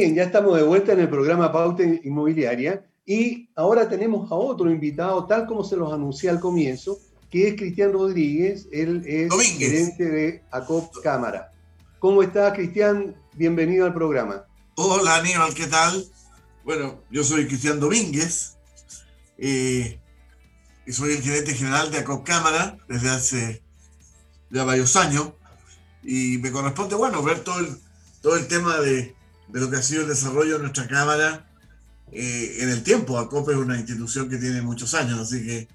[0.10, 4.72] Bien, ya estamos de vuelta en el programa Pauta Inmobiliaria y ahora tenemos a otro
[4.72, 6.98] invitado, tal como se los anuncié al comienzo,
[7.30, 11.52] que es Cristian Rodríguez, él es gerente de ACOP Cámara.
[12.00, 13.16] ¿Cómo estás, Cristian?
[13.36, 14.48] Bienvenido al programa.
[14.78, 16.04] Hola, Aníbal, ¿qué tal?
[16.64, 18.58] Bueno, yo soy Cristian Domínguez
[19.38, 20.00] eh,
[20.88, 23.64] y soy el gerente general de ACOP Cámara desde hace
[24.50, 25.34] ya varios años
[26.02, 27.78] y me corresponde, bueno, ver todo el,
[28.24, 29.19] todo el tema de
[29.52, 31.46] de lo que ha sido el desarrollo de nuestra Cámara
[32.12, 33.18] eh, en el tiempo.
[33.18, 35.68] ACOP es una institución que tiene muchos años, así que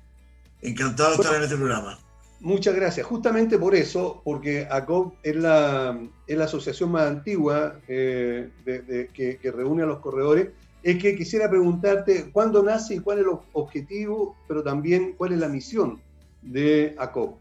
[0.63, 1.99] encantado de estar en este programa.
[2.41, 3.07] Muchas gracias.
[3.07, 9.51] Justamente por eso, porque ACOP es la, es la asociación más antigua eh, que, que,
[9.51, 10.49] reúne a los corredores,
[10.83, 15.39] es que quisiera preguntarte cuándo nace y cuál es el objetivo, pero también cuál es
[15.39, 16.01] la misión
[16.43, 17.39] de ACOP.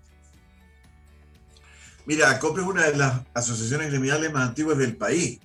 [2.06, 5.40] Mira, ACOP es una de las asociaciones gremiales más antiguas del país.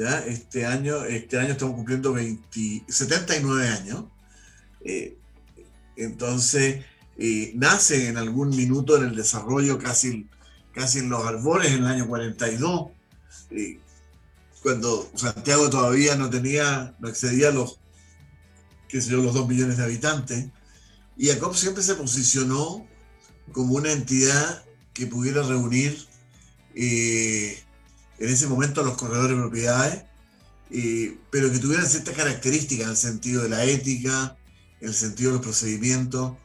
[0.00, 2.16] Este, año, este año estamos cumpliendo
[2.88, 4.04] 79 años.
[4.82, 5.18] Eh,
[5.96, 6.84] entonces,
[7.18, 10.26] eh, nace en algún minuto en el desarrollo, casi,
[10.72, 12.92] casi en los arbores, en el año 42,
[13.50, 13.78] eh,
[14.62, 17.78] cuando Santiago todavía no tenía, no excedía los,
[18.88, 20.46] qué sé los 2 millones de habitantes.
[21.18, 22.86] Y ACOP siempre se posicionó
[23.52, 26.06] como una entidad que pudiera reunir
[28.20, 30.04] en ese momento los corredores de propiedades,
[31.30, 34.36] pero que tuvieran ciertas características en el sentido de la ética,
[34.80, 36.36] en el sentido de los procedimientos.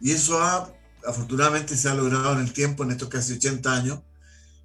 [0.00, 0.70] Y eso ha,
[1.06, 4.00] afortunadamente se ha logrado en el tiempo, en estos casi 80 años,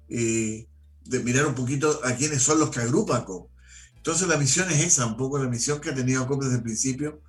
[0.08, 3.48] de mirar un poquito a quiénes son los que agrupan COP.
[3.96, 6.62] Entonces la misión es esa, un poco la misión que ha tenido COP desde el
[6.62, 7.22] principio.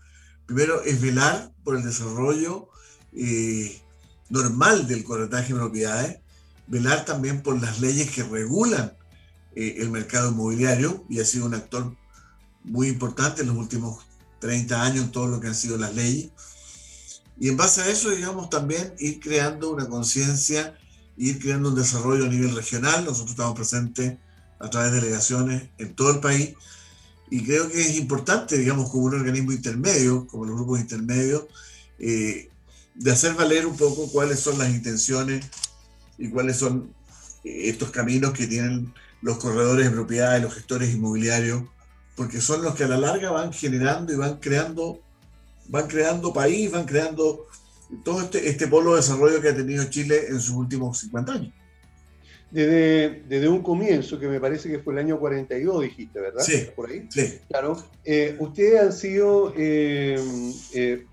[0.46, 2.70] Primero es velar por el desarrollo
[3.14, 3.82] eh,
[4.30, 6.20] normal del corretaje de propiedades,
[6.68, 8.94] velar también por las leyes que regulan
[9.56, 11.96] eh, el mercado inmobiliario y ha sido un actor
[12.64, 14.06] muy importante en los últimos
[14.40, 16.32] 30 años en todo lo que han sido las leyes.
[17.40, 20.78] Y en base a eso, digamos, también ir creando una conciencia,
[21.18, 23.04] ir creando un desarrollo a nivel regional.
[23.04, 24.18] Nosotros estamos presentes
[24.60, 26.54] a través de delegaciones en todo el país
[27.32, 31.46] y creo que es importante, digamos, como un organismo intermedio, como los grupos intermedios,
[31.98, 32.50] eh,
[32.94, 35.46] de hacer valer un poco cuáles son las intenciones
[36.18, 36.94] y cuáles son
[37.46, 41.64] eh, estos caminos que tienen los corredores de propiedades, los gestores inmobiliarios,
[42.16, 45.00] porque son los que a la larga van generando y van creando,
[45.68, 47.48] van creando país, van creando
[48.04, 51.54] todo este, este polo de desarrollo que ha tenido Chile en sus últimos 50 años.
[52.50, 56.44] Desde, desde, un comienzo, que me parece que fue el año 42, dijiste, ¿verdad?
[56.44, 56.68] Sí.
[56.76, 57.08] ¿Por ahí?
[57.10, 57.40] Sí.
[57.48, 57.82] Claro.
[58.04, 60.20] Eh, ustedes han sido eh,
[60.74, 61.06] eh,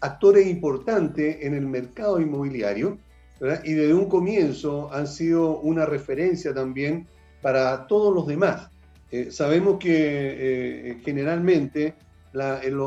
[0.00, 2.98] actores importantes en el mercado inmobiliario,
[3.40, 3.62] ¿verdad?
[3.64, 7.06] Y desde un comienzo han sido una referencia también
[7.42, 8.70] para todos los demás.
[9.10, 11.94] Eh, sabemos que eh, generalmente
[12.32, 12.78] en,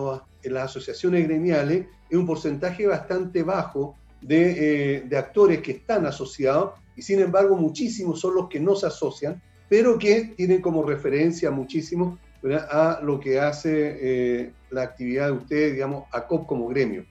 [0.53, 7.03] las asociaciones gremiales es un porcentaje bastante bajo de, eh, actores que están asociados y
[7.03, 9.39] sin embargo muchísimos son los que no se asocian,
[9.69, 16.05] pero que tienen como referencia muchísimo a lo que hace la actividad de ustedes, digamos,
[16.11, 17.05] a COP como gremio.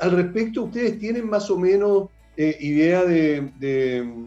[0.00, 4.26] al respecto, ¿ustedes tienen más o menos idea de de,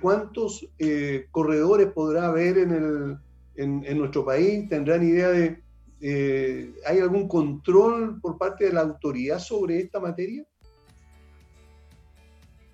[0.00, 3.18] cuántos eh, corredores podrá haber en, el,
[3.56, 5.62] en, nuestro país, tendrán idea de,
[6.00, 10.44] eh, ¿hay algún control por parte de la autoridad sobre esta materia?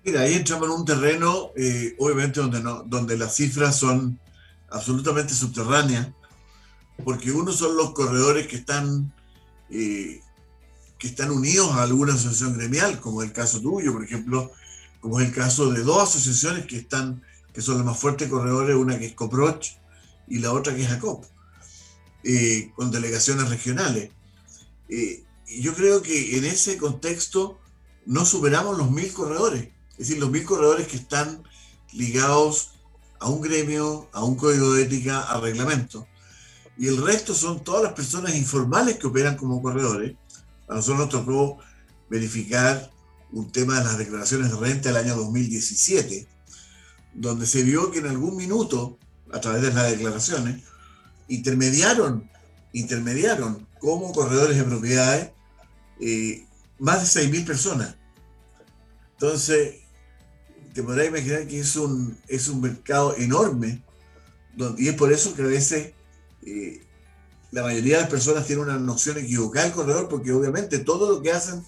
[0.03, 4.19] Mira, ahí entramos en un terreno, eh, obviamente, donde, no, donde las cifras son
[4.69, 6.09] absolutamente subterráneas,
[7.03, 9.13] porque uno son los corredores que están,
[9.69, 10.21] que
[11.01, 14.51] están unidos a alguna asociación gremial, como el caso tuyo, por ejemplo,
[15.01, 17.21] como es el caso de dos asociaciones que están,
[17.53, 19.67] que son las más fuertes corredores, una que es Coproch
[20.27, 21.25] y la otra que es ACOP,
[22.23, 24.11] eh, con delegaciones regionales.
[24.87, 25.23] Eh,
[25.59, 27.59] yo creo que en ese contexto
[28.05, 31.43] no superamos los mil corredores, es decir, los mil corredores que están
[31.91, 32.71] ligados
[33.19, 36.07] a un gremio, a un código de ética, a reglamento.
[36.77, 40.15] Y el resto son todas las personas informales que operan como corredores.
[40.67, 41.57] A nosotros nos tocó
[42.09, 42.91] verificar
[43.31, 46.27] un tema de las declaraciones de renta del año 2017,
[47.13, 48.97] donde se vio que en algún minuto,
[49.31, 50.63] a través de las declaraciones,
[51.27, 52.29] intermediaron,
[52.73, 55.31] intermediaron como corredores de propiedades
[55.99, 56.45] eh,
[56.79, 57.95] más de 6.000 personas.
[59.13, 59.75] Entonces,
[60.73, 63.83] te podrás imaginar que es un, es un mercado enorme,
[64.77, 65.93] y es por eso que a veces
[66.43, 66.83] eh,
[67.51, 71.21] la mayoría de las personas tienen una noción equivocada del corredor, porque obviamente todo lo
[71.21, 71.63] que hacen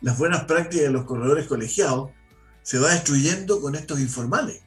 [0.00, 2.10] las buenas prácticas de los corredores colegiados
[2.62, 4.62] se va destruyendo con estos informales.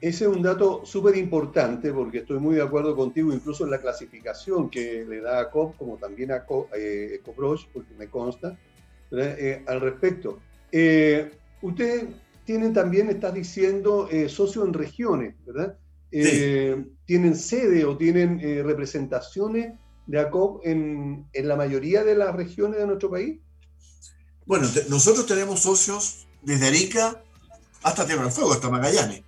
[0.00, 3.80] ese es un dato súper importante porque estoy muy de acuerdo contigo, incluso en la
[3.80, 6.44] clasificación que le da a COP, como también a
[6.76, 8.58] eh, porque me consta,
[9.16, 10.40] eh, al respecto.
[10.72, 11.30] Eh,
[11.62, 12.06] ustedes
[12.44, 15.78] tienen también, estás diciendo, eh, socio en regiones, ¿verdad?
[16.10, 19.74] ¿Tienen sede o tienen representaciones
[20.06, 23.40] de ACOP en, en, la mayoría de las regiones de nuestro país?
[24.46, 27.22] Bueno, nosotros tenemos socios desde Arica
[27.82, 29.24] hasta Tierra del Fuego, hasta Magallanes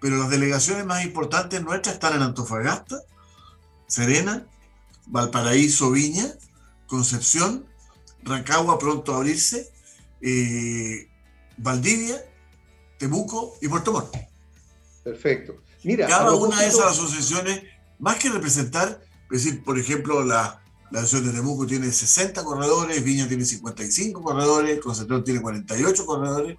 [0.00, 3.02] pero las delegaciones más importantes nuestras están en Antofagasta,
[3.86, 4.46] Serena,
[5.06, 6.26] Valparaíso, Viña,
[6.86, 7.66] Concepción,
[8.22, 9.70] Rancagua pronto a abrirse,
[10.20, 11.08] eh,
[11.56, 12.22] Valdivia,
[12.98, 14.14] Temuco y Puerto Montt.
[15.02, 15.56] Perfecto.
[15.82, 17.62] Mira, Cada una de esas asociaciones,
[17.98, 23.02] más que representar, es decir, por ejemplo, la, la asociación de Temuco tiene 60 corredores,
[23.02, 26.56] Viña tiene 55 corredores, Concepción tiene 48 corredores.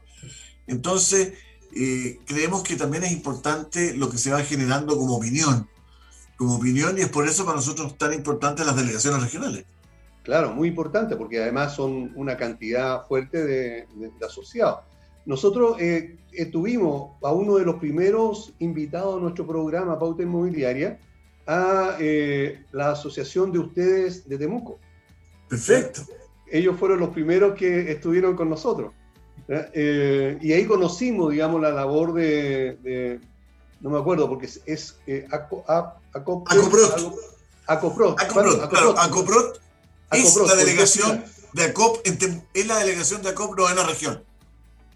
[0.68, 1.34] Entonces,
[1.76, 5.68] eh, creemos que también es importante lo que se va generando como opinión,
[6.36, 9.66] como opinión, y es por eso para nosotros tan importantes las delegaciones regionales.
[10.24, 13.88] Claro, muy importante, porque además son una cantidad fuerte de,
[14.26, 14.80] asociados.
[15.26, 16.18] Nosotros eh,
[16.52, 21.00] tuvimos a uno de los primeros invitados a nuestro programa Pauta Inmobiliaria,
[21.48, 24.80] a eh, la asociación de ustedes de Temuco.
[25.48, 26.02] Perfecto.
[26.52, 28.94] Ellos fueron los primeros que estuvieron con nosotros.
[29.50, 33.20] Eh, y ahí conocimos, digamos, la labor de,
[33.80, 35.96] no me acuerdo, porque es, es eh, Acoprot.
[37.68, 38.18] Acoprot,
[38.98, 39.62] Acoprot,
[40.12, 41.24] es la delegación
[41.54, 42.06] de ACOP,
[42.54, 44.24] es la delegación de ACOP, no en la región.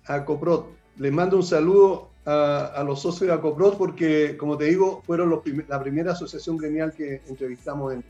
[0.06, 0.68] Acoprot.
[0.98, 5.82] Les mando un saludo a, los socios de Acoprot porque, como te digo, fueron la
[5.82, 8.04] primera asociación gremial que entrevistamos en,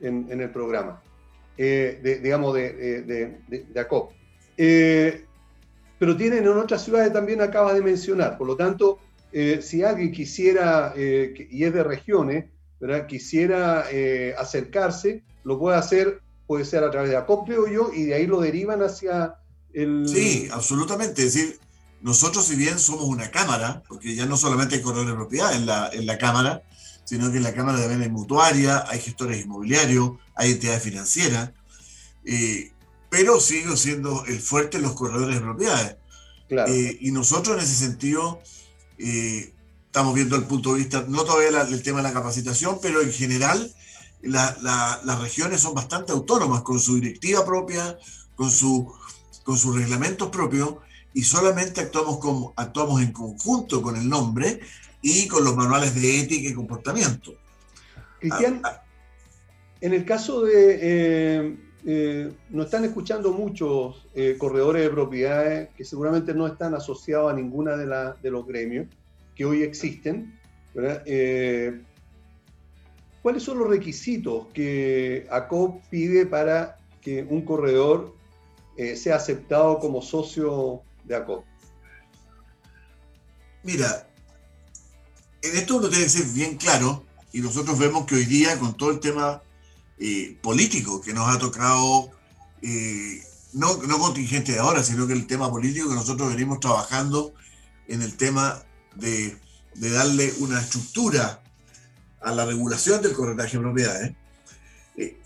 [0.00, 1.00] en, el programa,
[1.56, 4.12] eh, digamos, de, de, de ACOP.
[4.56, 5.24] Eh,
[5.98, 8.36] pero tienen en otras ciudades también acabas de mencionar.
[8.36, 8.98] Por lo tanto,
[9.32, 12.46] eh, si alguien quisiera, y es de regiones,
[13.08, 13.86] quisiera
[14.36, 18.40] acercarse, lo puede hacer, puede ser a través de acopleo yo, y de ahí lo
[18.40, 19.36] derivan hacia
[19.72, 20.06] el...
[20.06, 21.22] Sí, absolutamente.
[21.22, 21.58] Es decir,
[22.04, 25.64] nosotros si bien somos una cámara, porque ya no solamente hay corredores de propiedad en
[25.64, 26.62] la, en la cámara,
[27.04, 31.52] sino que en la cámara también hay mutuaria, hay gestores inmobiliarios, hay entidades financieras,
[33.08, 35.96] pero sigue siendo el fuerte en los corredores de propiedades.
[36.50, 38.42] Eh, y nosotros en ese sentido
[38.98, 39.54] eh,
[39.86, 43.12] estamos viendo el punto de vista, no todavía el tema de la capacitación, pero en
[43.12, 43.74] general
[44.20, 47.96] las regiones son bastante autónomas con su directiva propia,
[48.36, 48.92] con, su,
[49.42, 50.74] con sus reglamentos propios
[51.14, 52.18] y solamente actuamos,
[52.56, 54.60] actuamos en conjunto con el nombre
[55.00, 57.34] y con los manuales de ética y comportamiento.
[58.18, 58.84] Cristian, ah, ah.
[59.80, 61.56] en el caso de, eh,
[61.86, 67.36] eh, nos están escuchando muchos eh, corredores de propiedades que seguramente no están asociados a
[67.36, 68.88] ninguna de, de los gremios
[69.36, 70.38] que hoy existen.
[73.22, 78.12] ¿Cuáles son los requisitos que ACOP pide para que un corredor
[78.96, 81.44] sea aceptado como socio de ACOP?
[83.62, 84.08] Mira,
[85.42, 88.76] en esto uno tiene que ser bien claro y nosotros vemos que hoy día con
[88.76, 89.42] todo el tema
[89.98, 92.10] eh, político que nos ha tocado,
[92.62, 97.34] eh, no, no contingente de ahora, sino que el tema político que nosotros venimos trabajando
[97.88, 98.62] en el tema
[98.96, 99.38] de,
[99.74, 101.42] de darle una estructura
[102.20, 104.12] a la regulación del corretaje de propiedades.
[104.96, 105.18] Eh,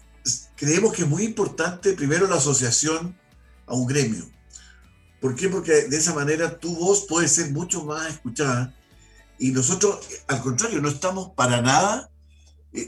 [0.56, 3.16] creemos que es muy importante primero la asociación
[3.66, 4.28] a un gremio.
[5.20, 5.48] ¿Por qué?
[5.48, 8.74] Porque de esa manera tu voz puede ser mucho más escuchada
[9.38, 12.10] y nosotros, al contrario, no estamos para nada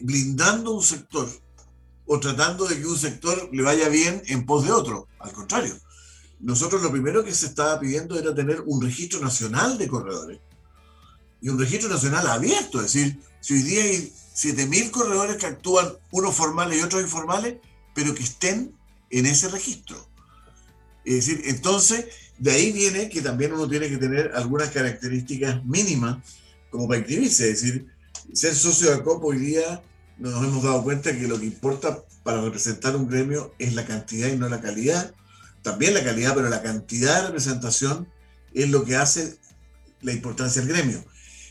[0.02, 1.28] blindando un sector
[2.06, 5.06] o tratando de que un sector le vaya bien en pos de otro.
[5.20, 5.76] Al contrario,
[6.40, 10.40] nosotros lo primero que se estaba pidiendo era tener un registro nacional de corredores.
[11.40, 15.88] Y un registro nacional abierto, es decir, si hoy día hay 7.000 corredores que actúan,
[16.10, 17.58] unos formales y otros informales,
[17.94, 18.74] pero que estén
[19.10, 20.09] en ese registro.
[21.04, 22.06] Es decir, entonces,
[22.38, 26.18] de ahí viene que también uno tiene que tener algunas características mínimas
[26.70, 27.50] como para inscribirse.
[27.50, 27.86] Es decir,
[28.32, 29.82] ser socio de ACOP hoy día
[30.18, 34.28] nos hemos dado cuenta que lo que importa para representar un gremio es la cantidad
[34.28, 35.14] y no la calidad.
[35.62, 38.08] También la calidad, pero la cantidad de representación
[38.54, 39.38] es lo que hace
[40.02, 41.04] la importancia del gremio.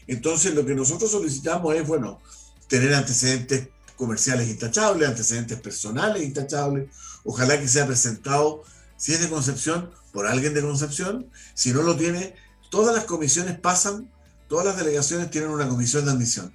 [0.08, 2.20] Entonces, lo que nosotros solicitamos es, bueno,
[2.68, 6.90] tener antecedentes comerciales intachables, antecedentes personales intachables.
[7.24, 8.64] Ojalá que sea presentado,
[9.00, 11.28] si es de Concepción, por alguien de Concepción.
[11.56, 12.36] Si no lo tiene,
[12.70, 14.12] todas las comisiones pasan,
[14.48, 16.54] todas las delegaciones tienen una comisión de admisión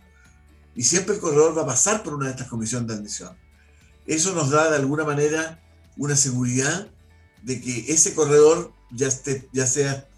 [0.75, 3.37] y siempre el corredor va a pasar por una de estas comisiones de admisión.
[4.07, 5.63] Eso nos da de alguna manera
[5.97, 6.89] una seguridad
[7.43, 10.09] de que ese corredor, ya, esté, ya sea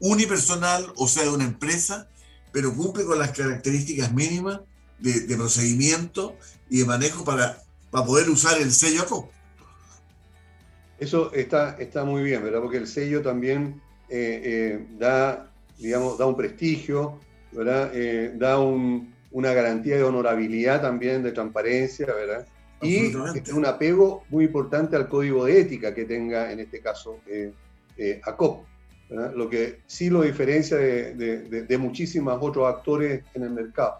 [0.00, 2.08] unipersonal o sea de una empresa,
[2.52, 4.60] pero cumple con las características mínimas
[5.00, 6.36] de, procedimiento
[6.70, 9.30] y de manejo para, para poder usar el sello ACOP.
[10.98, 12.60] Eso está, está muy bien, ¿verdad?
[12.60, 17.18] Porque el sello también eh, eh, da, digamos, da un prestigio,
[17.52, 17.90] ¿verdad?
[17.94, 22.46] Eh, da una garantía de honorabilidad también, de transparencia, ¿verdad?
[22.82, 27.18] Y es un apego muy importante al código de ética que tenga, en este caso,
[28.22, 28.66] ACOP.
[29.08, 33.98] Lo que sí lo diferencia de, de, muchísimos otros actores en el mercado.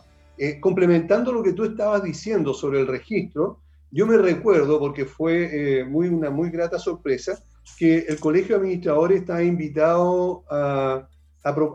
[0.61, 3.59] complementando lo que tú estabas diciendo sobre el registro,
[3.95, 7.39] yo me recuerdo, porque fue eh, muy, una muy grata sorpresa,
[7.79, 11.09] que el Colegio de Administradores está invitado a,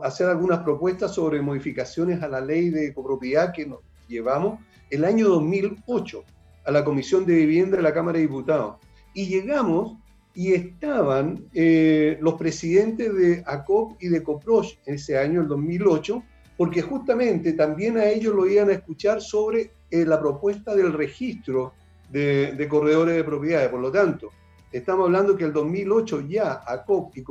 [0.03, 4.59] hacer algunas propuestas sobre modificaciones a la ley de copropiedad que nos llevamos
[4.89, 6.23] el año 2008
[6.65, 8.75] a la Comisión de Vivienda de la Cámara de Diputados.
[9.13, 9.97] Y llegamos
[10.33, 16.21] y estaban eh, los presidentes de ACOP y de COPROCH ese año, el 2008,
[16.57, 21.73] porque justamente también a ellos lo iban a escuchar sobre eh, la propuesta del registro
[22.11, 23.69] de, corredores de propiedades.
[23.69, 24.31] Por lo tanto,
[24.71, 27.23] estamos hablando que el 2008 ya ACOP y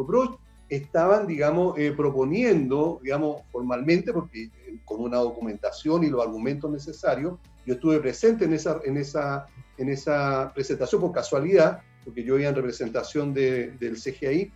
[0.68, 7.38] estaban, digamos, eh, proponiendo, digamos, formalmente, porque eh, con una documentación y los argumentos necesarios,
[7.64, 12.48] yo estuve presente en esa, en esa, en esa presentación por casualidad, porque yo iba
[12.48, 14.50] en representación del CGI,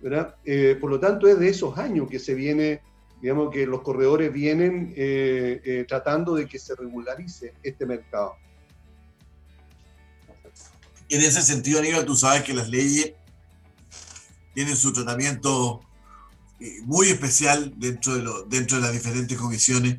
[0.00, 0.36] ¿verdad?
[0.44, 2.80] Eh, por lo tanto, es de esos años que se viene,
[3.20, 4.94] digamos, que los corredores vienen
[5.88, 8.34] tratando de que se regularice este mercado.
[11.08, 13.12] En ese sentido, Aníbal, tú sabes que las leyes
[14.54, 15.80] tienen su tratamiento
[16.58, 19.98] eh, muy especial dentro de, lo, dentro de las diferentes comisiones.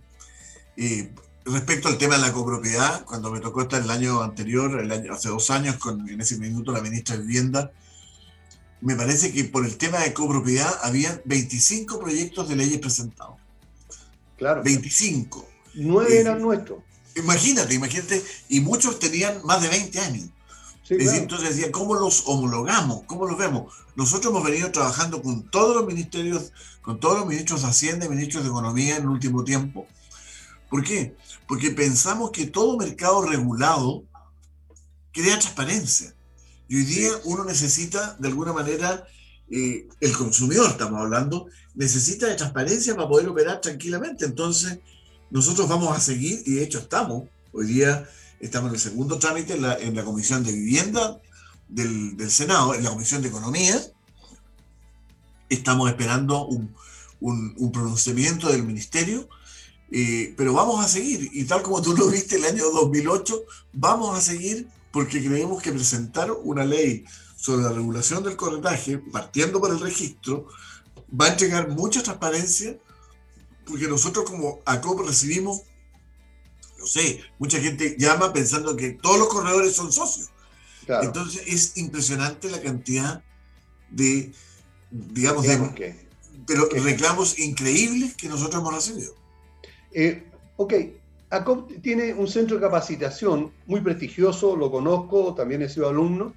[0.76, 1.12] Eh,
[1.45, 5.14] respecto al tema de la copropiedad, cuando me tocó estar el año anterior, el año,
[5.14, 7.72] hace dos años, con en ese minuto la ministra de Vivienda,
[8.82, 13.38] me parece que por el tema de copropiedad había 25 proyectos de leyes presentados.
[14.38, 14.62] Claro.
[14.64, 15.47] 25.
[15.76, 16.80] Nueve eran nuestros.
[17.16, 20.30] Imagínate, imagínate, y muchos tenían más de 20 años.
[20.90, 23.04] Entonces decía, ¿cómo los homologamos?
[23.06, 23.74] ¿Cómo los vemos?
[23.96, 28.10] Nosotros hemos venido trabajando con todos los ministerios, con todos los ministros de Hacienda y
[28.10, 29.88] ministros de Economía en el último tiempo.
[30.70, 31.16] ¿Por qué?
[31.48, 34.04] Porque pensamos que todo mercado regulado
[35.12, 36.14] crea transparencia.
[36.70, 39.06] Y hoy día uno necesita, de alguna manera,
[39.50, 44.26] eh, el consumidor, estamos hablando, necesita de transparencia para poder operar tranquilamente.
[44.26, 44.80] Entonces,
[45.30, 48.08] nosotros vamos a seguir, y de hecho estamos, hoy día
[48.40, 51.20] Estamos en el segundo trámite en la, en la Comisión de Vivienda
[51.68, 53.82] del, del, Senado, en la Comisión de Economía.
[55.50, 56.76] Estamos esperando un,
[57.20, 59.28] un, pronunciamiento del Ministerio,
[59.92, 61.30] eh, pero vamos a seguir.
[61.34, 65.72] Y tal como tú lo viste el año 2008, vamos a seguir porque creemos que
[65.72, 67.06] presentar una ley
[67.38, 70.48] sobre la regulación del corretaje, partiendo por el registro,
[71.10, 72.78] va a entregar mucha transparencia,
[73.66, 75.62] porque nosotros como ACOP recibimos
[76.78, 80.30] no sé, mucha gente llama pensando que todos los corredores son socios.
[80.88, 83.22] Entonces es impresionante la cantidad
[83.90, 84.32] de,
[84.90, 85.96] digamos, de,
[86.46, 89.14] pero reclamos increíbles que nosotros hemos recibido.
[89.92, 90.24] Eh,
[90.56, 90.74] ok,
[91.30, 96.34] ACOP tiene un centro de capacitación muy prestigioso, lo conozco, también he sido alumno,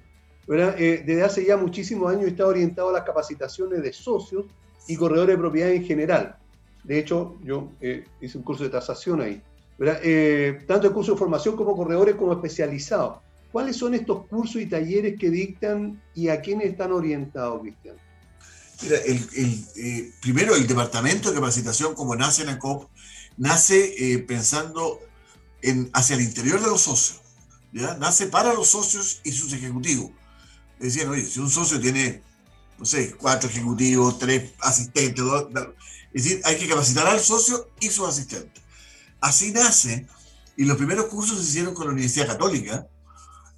[0.49, 4.45] eh, desde hace ya muchísimos años está orientado a las capacitaciones de socios
[4.87, 6.35] y corredores de propiedad en general.
[6.83, 9.41] De hecho, yo eh, hice un curso de tasación ahí.
[9.83, 13.19] Eh, tanto el curso de formación como corredores como especializados.
[13.51, 17.95] ¿Cuáles son estos cursos y talleres que dictan y a quiénes están orientados, Cristian?
[18.83, 22.89] Mira, el, eh, primero el Departamento de Capacitación, como nace en ACOP,
[23.37, 24.99] nace eh, pensando
[25.61, 27.21] en, hacia el interior de los socios.
[27.73, 27.95] ¿ya?
[27.95, 30.11] Nace para los socios y sus ejecutivos.
[30.79, 32.21] Decían, oye, si un socio tiene,
[32.77, 35.23] no sé, cuatro ejecutivos, tres asistentes,
[36.13, 38.60] es decir, hay que capacitar al socio y sus asistentes.
[39.21, 40.07] Así nace,
[40.57, 42.87] y los primeros cursos se hicieron con la Universidad Católica,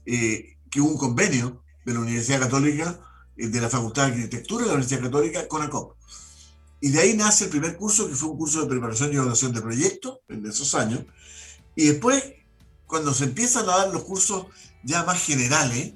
[0.06, 3.00] eh, que hubo un convenio de la Universidad Católica,
[3.38, 5.96] eh, de la Facultad de Arquitectura de la Universidad Católica con ACOP.
[6.82, 9.54] Y de ahí nace el primer curso, que fue un curso de preparación y evaluación
[9.54, 11.06] de proyectos en esos años.
[11.78, 12.22] Y después,
[12.86, 14.48] cuando se empiezan a dar los cursos
[14.84, 15.94] ya más generales,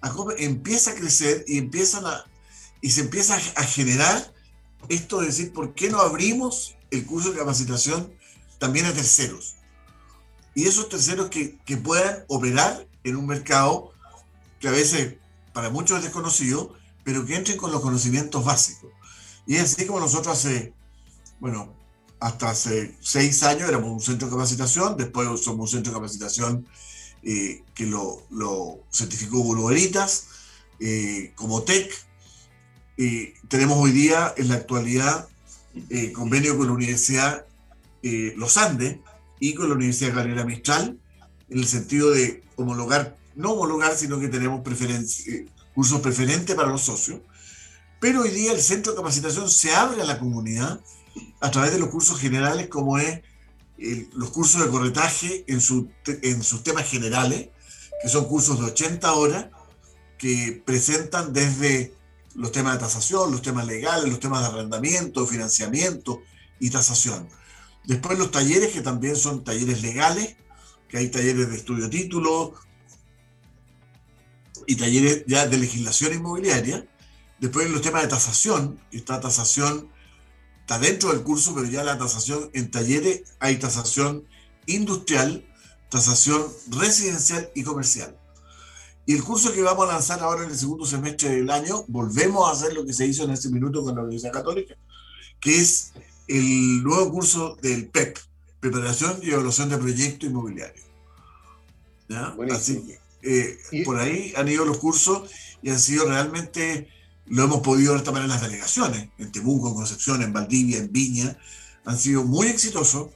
[0.00, 2.24] ACOP empieza a crecer y, empiezan a,
[2.80, 4.32] y se empieza a generar
[4.88, 8.16] esto de decir, ¿por qué no abrimos el curso de capacitación
[8.58, 9.54] también a terceros.
[10.54, 13.92] Y esos terceros que, que puedan operar en un mercado
[14.60, 15.14] que a veces
[15.52, 18.90] para muchos es desconocido, pero que entren con los conocimientos básicos.
[19.46, 20.72] Y es así como nosotros hace,
[21.40, 21.74] bueno,
[22.20, 26.66] hasta hace seis años éramos un centro de capacitación, después somos un centro de capacitación
[27.22, 30.26] eh, que lo, lo, certificó Bulberitas
[30.80, 31.92] eh, como TEC.
[32.96, 35.28] Y tenemos hoy día, en la actualidad,
[35.90, 37.46] eh, convenio con la Universidad
[38.02, 38.98] eh, los Andes
[39.40, 40.98] y con la Universidad Gabriela Mistral,
[41.48, 46.82] en el sentido de homologar, no homologar, sino que tenemos eh, cursos preferentes para los
[46.82, 47.20] socios.
[48.00, 50.80] Pero hoy día el centro de capacitación se abre a la comunidad
[51.40, 53.22] a través de los cursos generales, como es
[54.12, 57.48] los cursos de corretaje en, su, en sus temas generales,
[58.02, 59.46] que son cursos de 80 horas,
[60.18, 61.94] que presentan desde
[62.34, 66.22] los temas de tasación, los temas legales, los temas de arrendamiento, financiamiento
[66.60, 67.28] y tasación.
[67.88, 70.36] Después los talleres, que también son talleres legales,
[70.90, 72.52] que hay talleres de estudio título
[74.66, 76.86] y talleres ya de legislación inmobiliaria.
[77.40, 79.88] Después los temas de tasación, está tasación,
[80.60, 84.28] está dentro del curso, pero ya la tasación en talleres hay tasación
[84.66, 85.46] industrial,
[85.88, 88.14] tasación residencial y comercial.
[89.06, 92.46] Y el curso que vamos a lanzar ahora en el segundo semestre del año, volvemos
[92.46, 94.74] a hacer lo que se hizo en ese minuto con la Universidad Católica,
[95.40, 95.92] que es
[96.28, 98.18] el nuevo curso del PEP,
[98.60, 100.82] Preparación y Evaluación de Proyecto Inmobiliario.
[102.52, 105.30] Así que eh, por ahí han ido los cursos
[105.62, 106.88] y han sido realmente,
[107.26, 110.92] lo hemos podido ver también en las delegaciones, en Temuco, en Concepción, en Valdivia, en
[110.92, 111.38] Viña,
[111.84, 113.08] han sido muy exitosos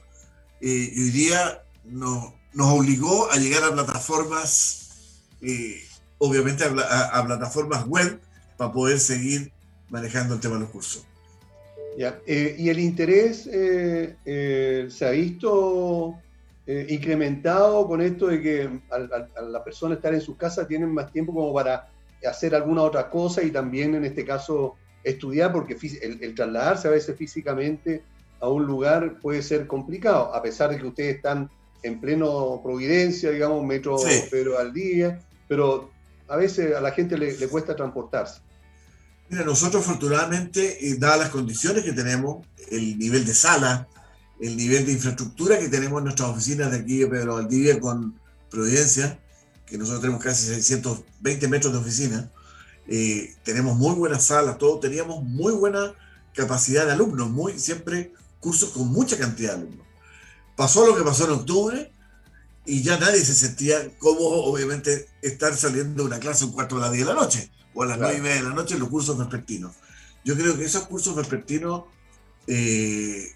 [0.61, 4.79] eh, y hoy día nos, nos obligó a llegar a plataformas
[6.23, 8.21] obviamente a, plataformas web
[8.57, 9.51] para poder seguir
[9.89, 11.05] manejando el tema de los cursos.
[11.97, 16.15] Eh, ¿Y el interés eh, eh, se ha visto
[16.65, 21.33] incrementado con esto de que a, la persona estar en sus casas tienen más tiempo
[21.33, 21.89] como para
[22.25, 27.17] hacer alguna otra cosa y también en este caso estudiar, porque el, trasladarse a veces
[27.17, 28.01] físicamente
[28.39, 31.49] a un lugar puede ser complicado, a pesar de que ustedes están
[31.83, 33.97] en pleno Providencia, digamos, metro
[34.31, 35.19] pero al día,
[35.49, 35.91] pero
[36.29, 38.41] a veces a la gente le, cuesta transportarse.
[39.33, 43.87] Mira, nosotros afortunadamente, eh, dadas las condiciones que tenemos, el nivel de sala,
[44.39, 48.13] el nivel de infraestructura que tenemos en nuestras oficinas de aquí de Pedro Valdivia con
[48.51, 49.19] Providencia,
[49.65, 52.31] que nosotros tenemos casi 620 metros de oficina,
[52.87, 55.95] eh, tenemos muy buenas salas, todos teníamos muy buena
[56.35, 59.87] capacidad de alumnos, muy, siempre cursos con mucha cantidad de alumnos.
[60.55, 61.91] Pasó lo que pasó en octubre,
[62.67, 66.81] y ya nadie se sentía cómodo, obviamente, estar saliendo de una clase un cuarto de
[66.81, 68.89] las 10 de la noche o a las nueve y media de la noche los
[68.89, 69.75] cursos vespertinos.
[70.23, 71.83] Yo creo que esos cursos vespertinos
[72.47, 73.31] eh,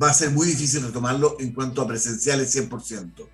[0.00, 3.28] va a ser muy difícil retomarlo en cuanto a presenciales 100%.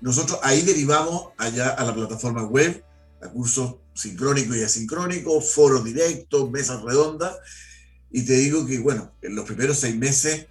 [0.00, 2.84] Nosotros ahí derivamos allá a la plataforma web,
[3.22, 7.36] a cursos sincrónicos y asincrónicos, foros directos, mesas redondas,
[8.10, 10.46] y te digo que, bueno, en los primeros seis meses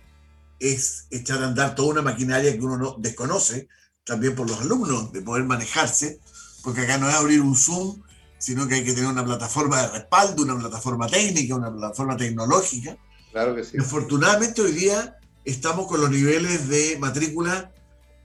[0.60, 3.68] es echar a andar toda una maquinaria que uno no desconoce,
[4.04, 6.20] también por los alumnos, de poder manejarse,
[6.64, 8.02] porque acá no es abrir un Zoom,
[8.46, 12.96] sino que hay que tener una plataforma de respaldo, una plataforma técnica, una plataforma tecnológica.
[13.32, 13.76] Claro que sí.
[13.80, 17.72] afortunadamente hoy día estamos con los niveles de matrícula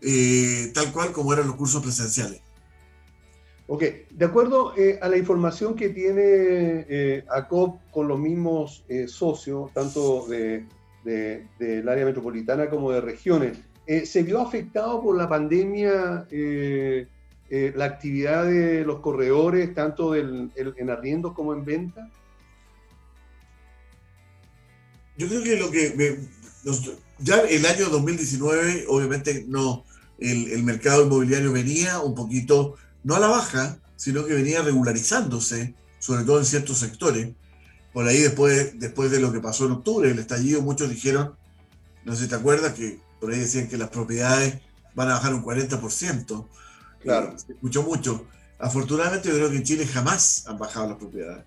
[0.02, 2.42] eh, tal cual como eran los cursos presenciales.
[3.66, 9.72] Ok, de acuerdo eh, a la información que tiene eh, ACOP con los mismos socios,
[9.72, 13.56] tanto del área metropolitana como de regiones,
[14.04, 16.26] ¿Se vio afectado por la pandemia
[17.50, 22.08] eh, la actividad de los corredores, tanto en arriendos como en venta?
[25.20, 26.18] Yo creo que lo que
[27.18, 29.84] ya el año 2019, obviamente no,
[30.18, 36.24] el, mercado inmobiliario venía un poquito, no a la baja, sino que venía regularizándose, sobre
[36.24, 37.34] todo en ciertos sectores.
[37.92, 41.34] Por ahí después, después de lo que pasó en octubre, el estallido, muchos dijeron,
[42.04, 44.60] no sé si te acuerdas, que por ahí decían que las propiedades
[44.94, 46.46] van a bajar un 40%.
[47.00, 47.36] Claro.
[47.38, 48.26] Se escuchó mucho.
[48.58, 51.44] Afortunadamente yo creo que en Chile jamás han bajado las propiedades.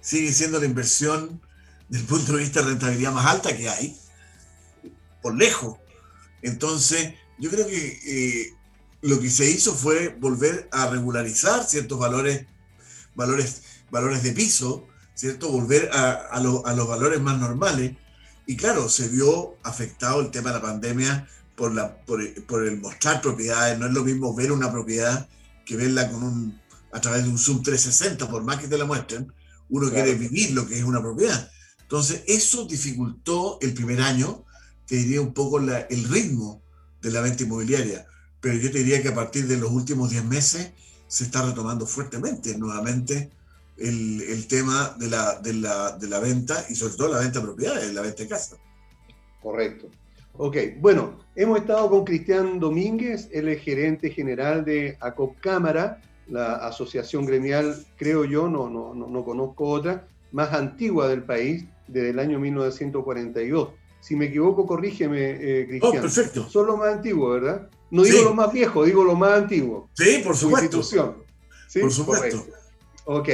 [0.00, 1.40] Sigue siendo la inversión
[1.88, 3.96] desde el punto de vista de rentabilidad más alta que hay,
[5.22, 5.78] por lejos.
[6.42, 8.54] Entonces, yo creo que eh,
[9.02, 12.46] lo que se hizo fue volver a regularizar ciertos valores,
[13.14, 15.50] valores, valores de piso, ¿cierto?
[15.50, 17.92] Volver a los valores más normales
[18.48, 21.28] y claro, se vio afectado el tema de la pandemia
[21.58, 23.78] por, la, por, el mostrar propiedades.
[23.78, 25.28] No es lo mismo ver una propiedad
[25.66, 26.60] que verla con un,
[26.92, 29.30] a través de un Zoom 360, por más que te la muestren.
[29.68, 31.50] Uno quiere vivir lo que es una propiedad.
[31.82, 34.44] Entonces, eso dificultó el primer año,
[34.86, 36.62] te diría un poco el ritmo
[37.02, 38.06] de la venta inmobiliaria.
[38.40, 40.70] Pero yo te diría que a partir de los últimos 10 meses
[41.08, 43.30] se está retomando fuertemente nuevamente
[43.76, 47.46] el, tema de la, de, la, de la, venta y sobre todo la venta de
[47.46, 48.56] propiedades, la venta de casa.
[49.42, 49.88] Correcto.
[50.40, 56.54] Ok, bueno, hemos estado con Cristian Domínguez, él es gerente general de ACOP Cámara, la
[56.66, 62.10] asociación gremial, creo yo, no, no, no, no conozco otra, más antigua del país, desde
[62.10, 63.70] el año 1942.
[64.00, 66.02] Si me equivoco, corrígeme, eh, Oh, Cristian.
[66.02, 66.48] perfecto.
[66.48, 67.68] Son los más antiguos, ¿verdad?
[67.90, 68.24] No digo Sí.
[68.24, 69.90] los más viejos, digo los más antiguos.
[69.94, 70.64] Sí, por Su supuesto.
[70.76, 71.16] institución.
[71.66, 71.80] ¿Sí?
[71.80, 72.38] Por supuesto.
[72.44, 72.58] Correcto.
[73.06, 73.28] Ok.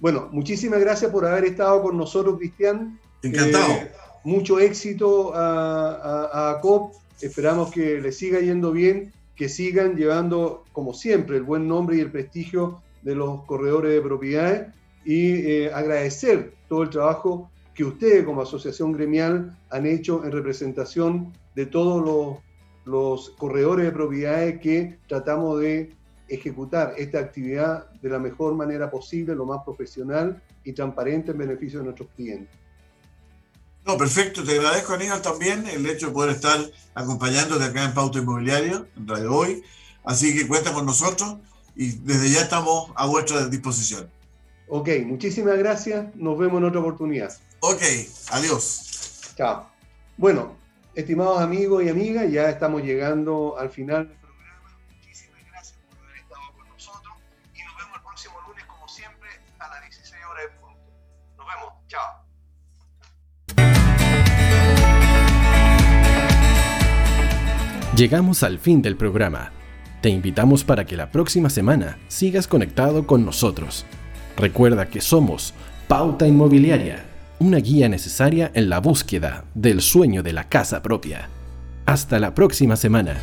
[0.00, 3.00] Bueno, muchísimas gracias por haber estado con nosotros, Cristian.
[3.22, 3.72] Encantado.
[3.72, 3.90] Eh,
[4.24, 6.94] mucho éxito a, a, COP.
[7.20, 12.00] Esperamos que le siga yendo bien, que sigan llevando, como siempre, el buen nombre y
[12.00, 18.24] el prestigio de los corredores de propiedades y eh, agradecer todo el trabajo que ustedes
[18.24, 22.38] como asociación gremial han hecho en representación de todos los,
[22.84, 25.92] los corredores de propiedades que tratamos de
[26.28, 31.80] ejecutar esta actividad de la mejor manera posible, lo más profesional y transparente en beneficio
[31.80, 32.63] de nuestros clientes.
[33.86, 34.42] No, perfecto.
[34.42, 36.58] Te agradezco, Aníbal, también el hecho de poder estar
[36.94, 39.62] acompañándote acá en Pauta Inmobiliario, en Radio Hoy.
[40.04, 41.36] Así que cuenta con nosotros
[41.76, 44.08] y desde ya estamos a vuestra disposición.
[44.68, 46.06] Ok, muchísimas gracias.
[46.14, 47.32] Nos vemos en otra oportunidad.
[47.60, 47.82] Ok,
[48.30, 49.32] adiós.
[49.36, 49.68] Chao.
[50.16, 50.56] Bueno,
[50.94, 54.16] estimados amigos y amigas, ya estamos llegando al final
[67.96, 69.52] Llegamos al fin del programa.
[70.00, 73.86] Te invitamos para que la próxima semana sigas conectado con nosotros.
[74.36, 75.54] Recuerda que somos
[75.86, 77.04] Pauta Inmobiliaria,
[77.38, 81.28] una guía necesaria en la búsqueda del sueño de la casa propia.
[81.86, 83.14] Hasta la próxima semana.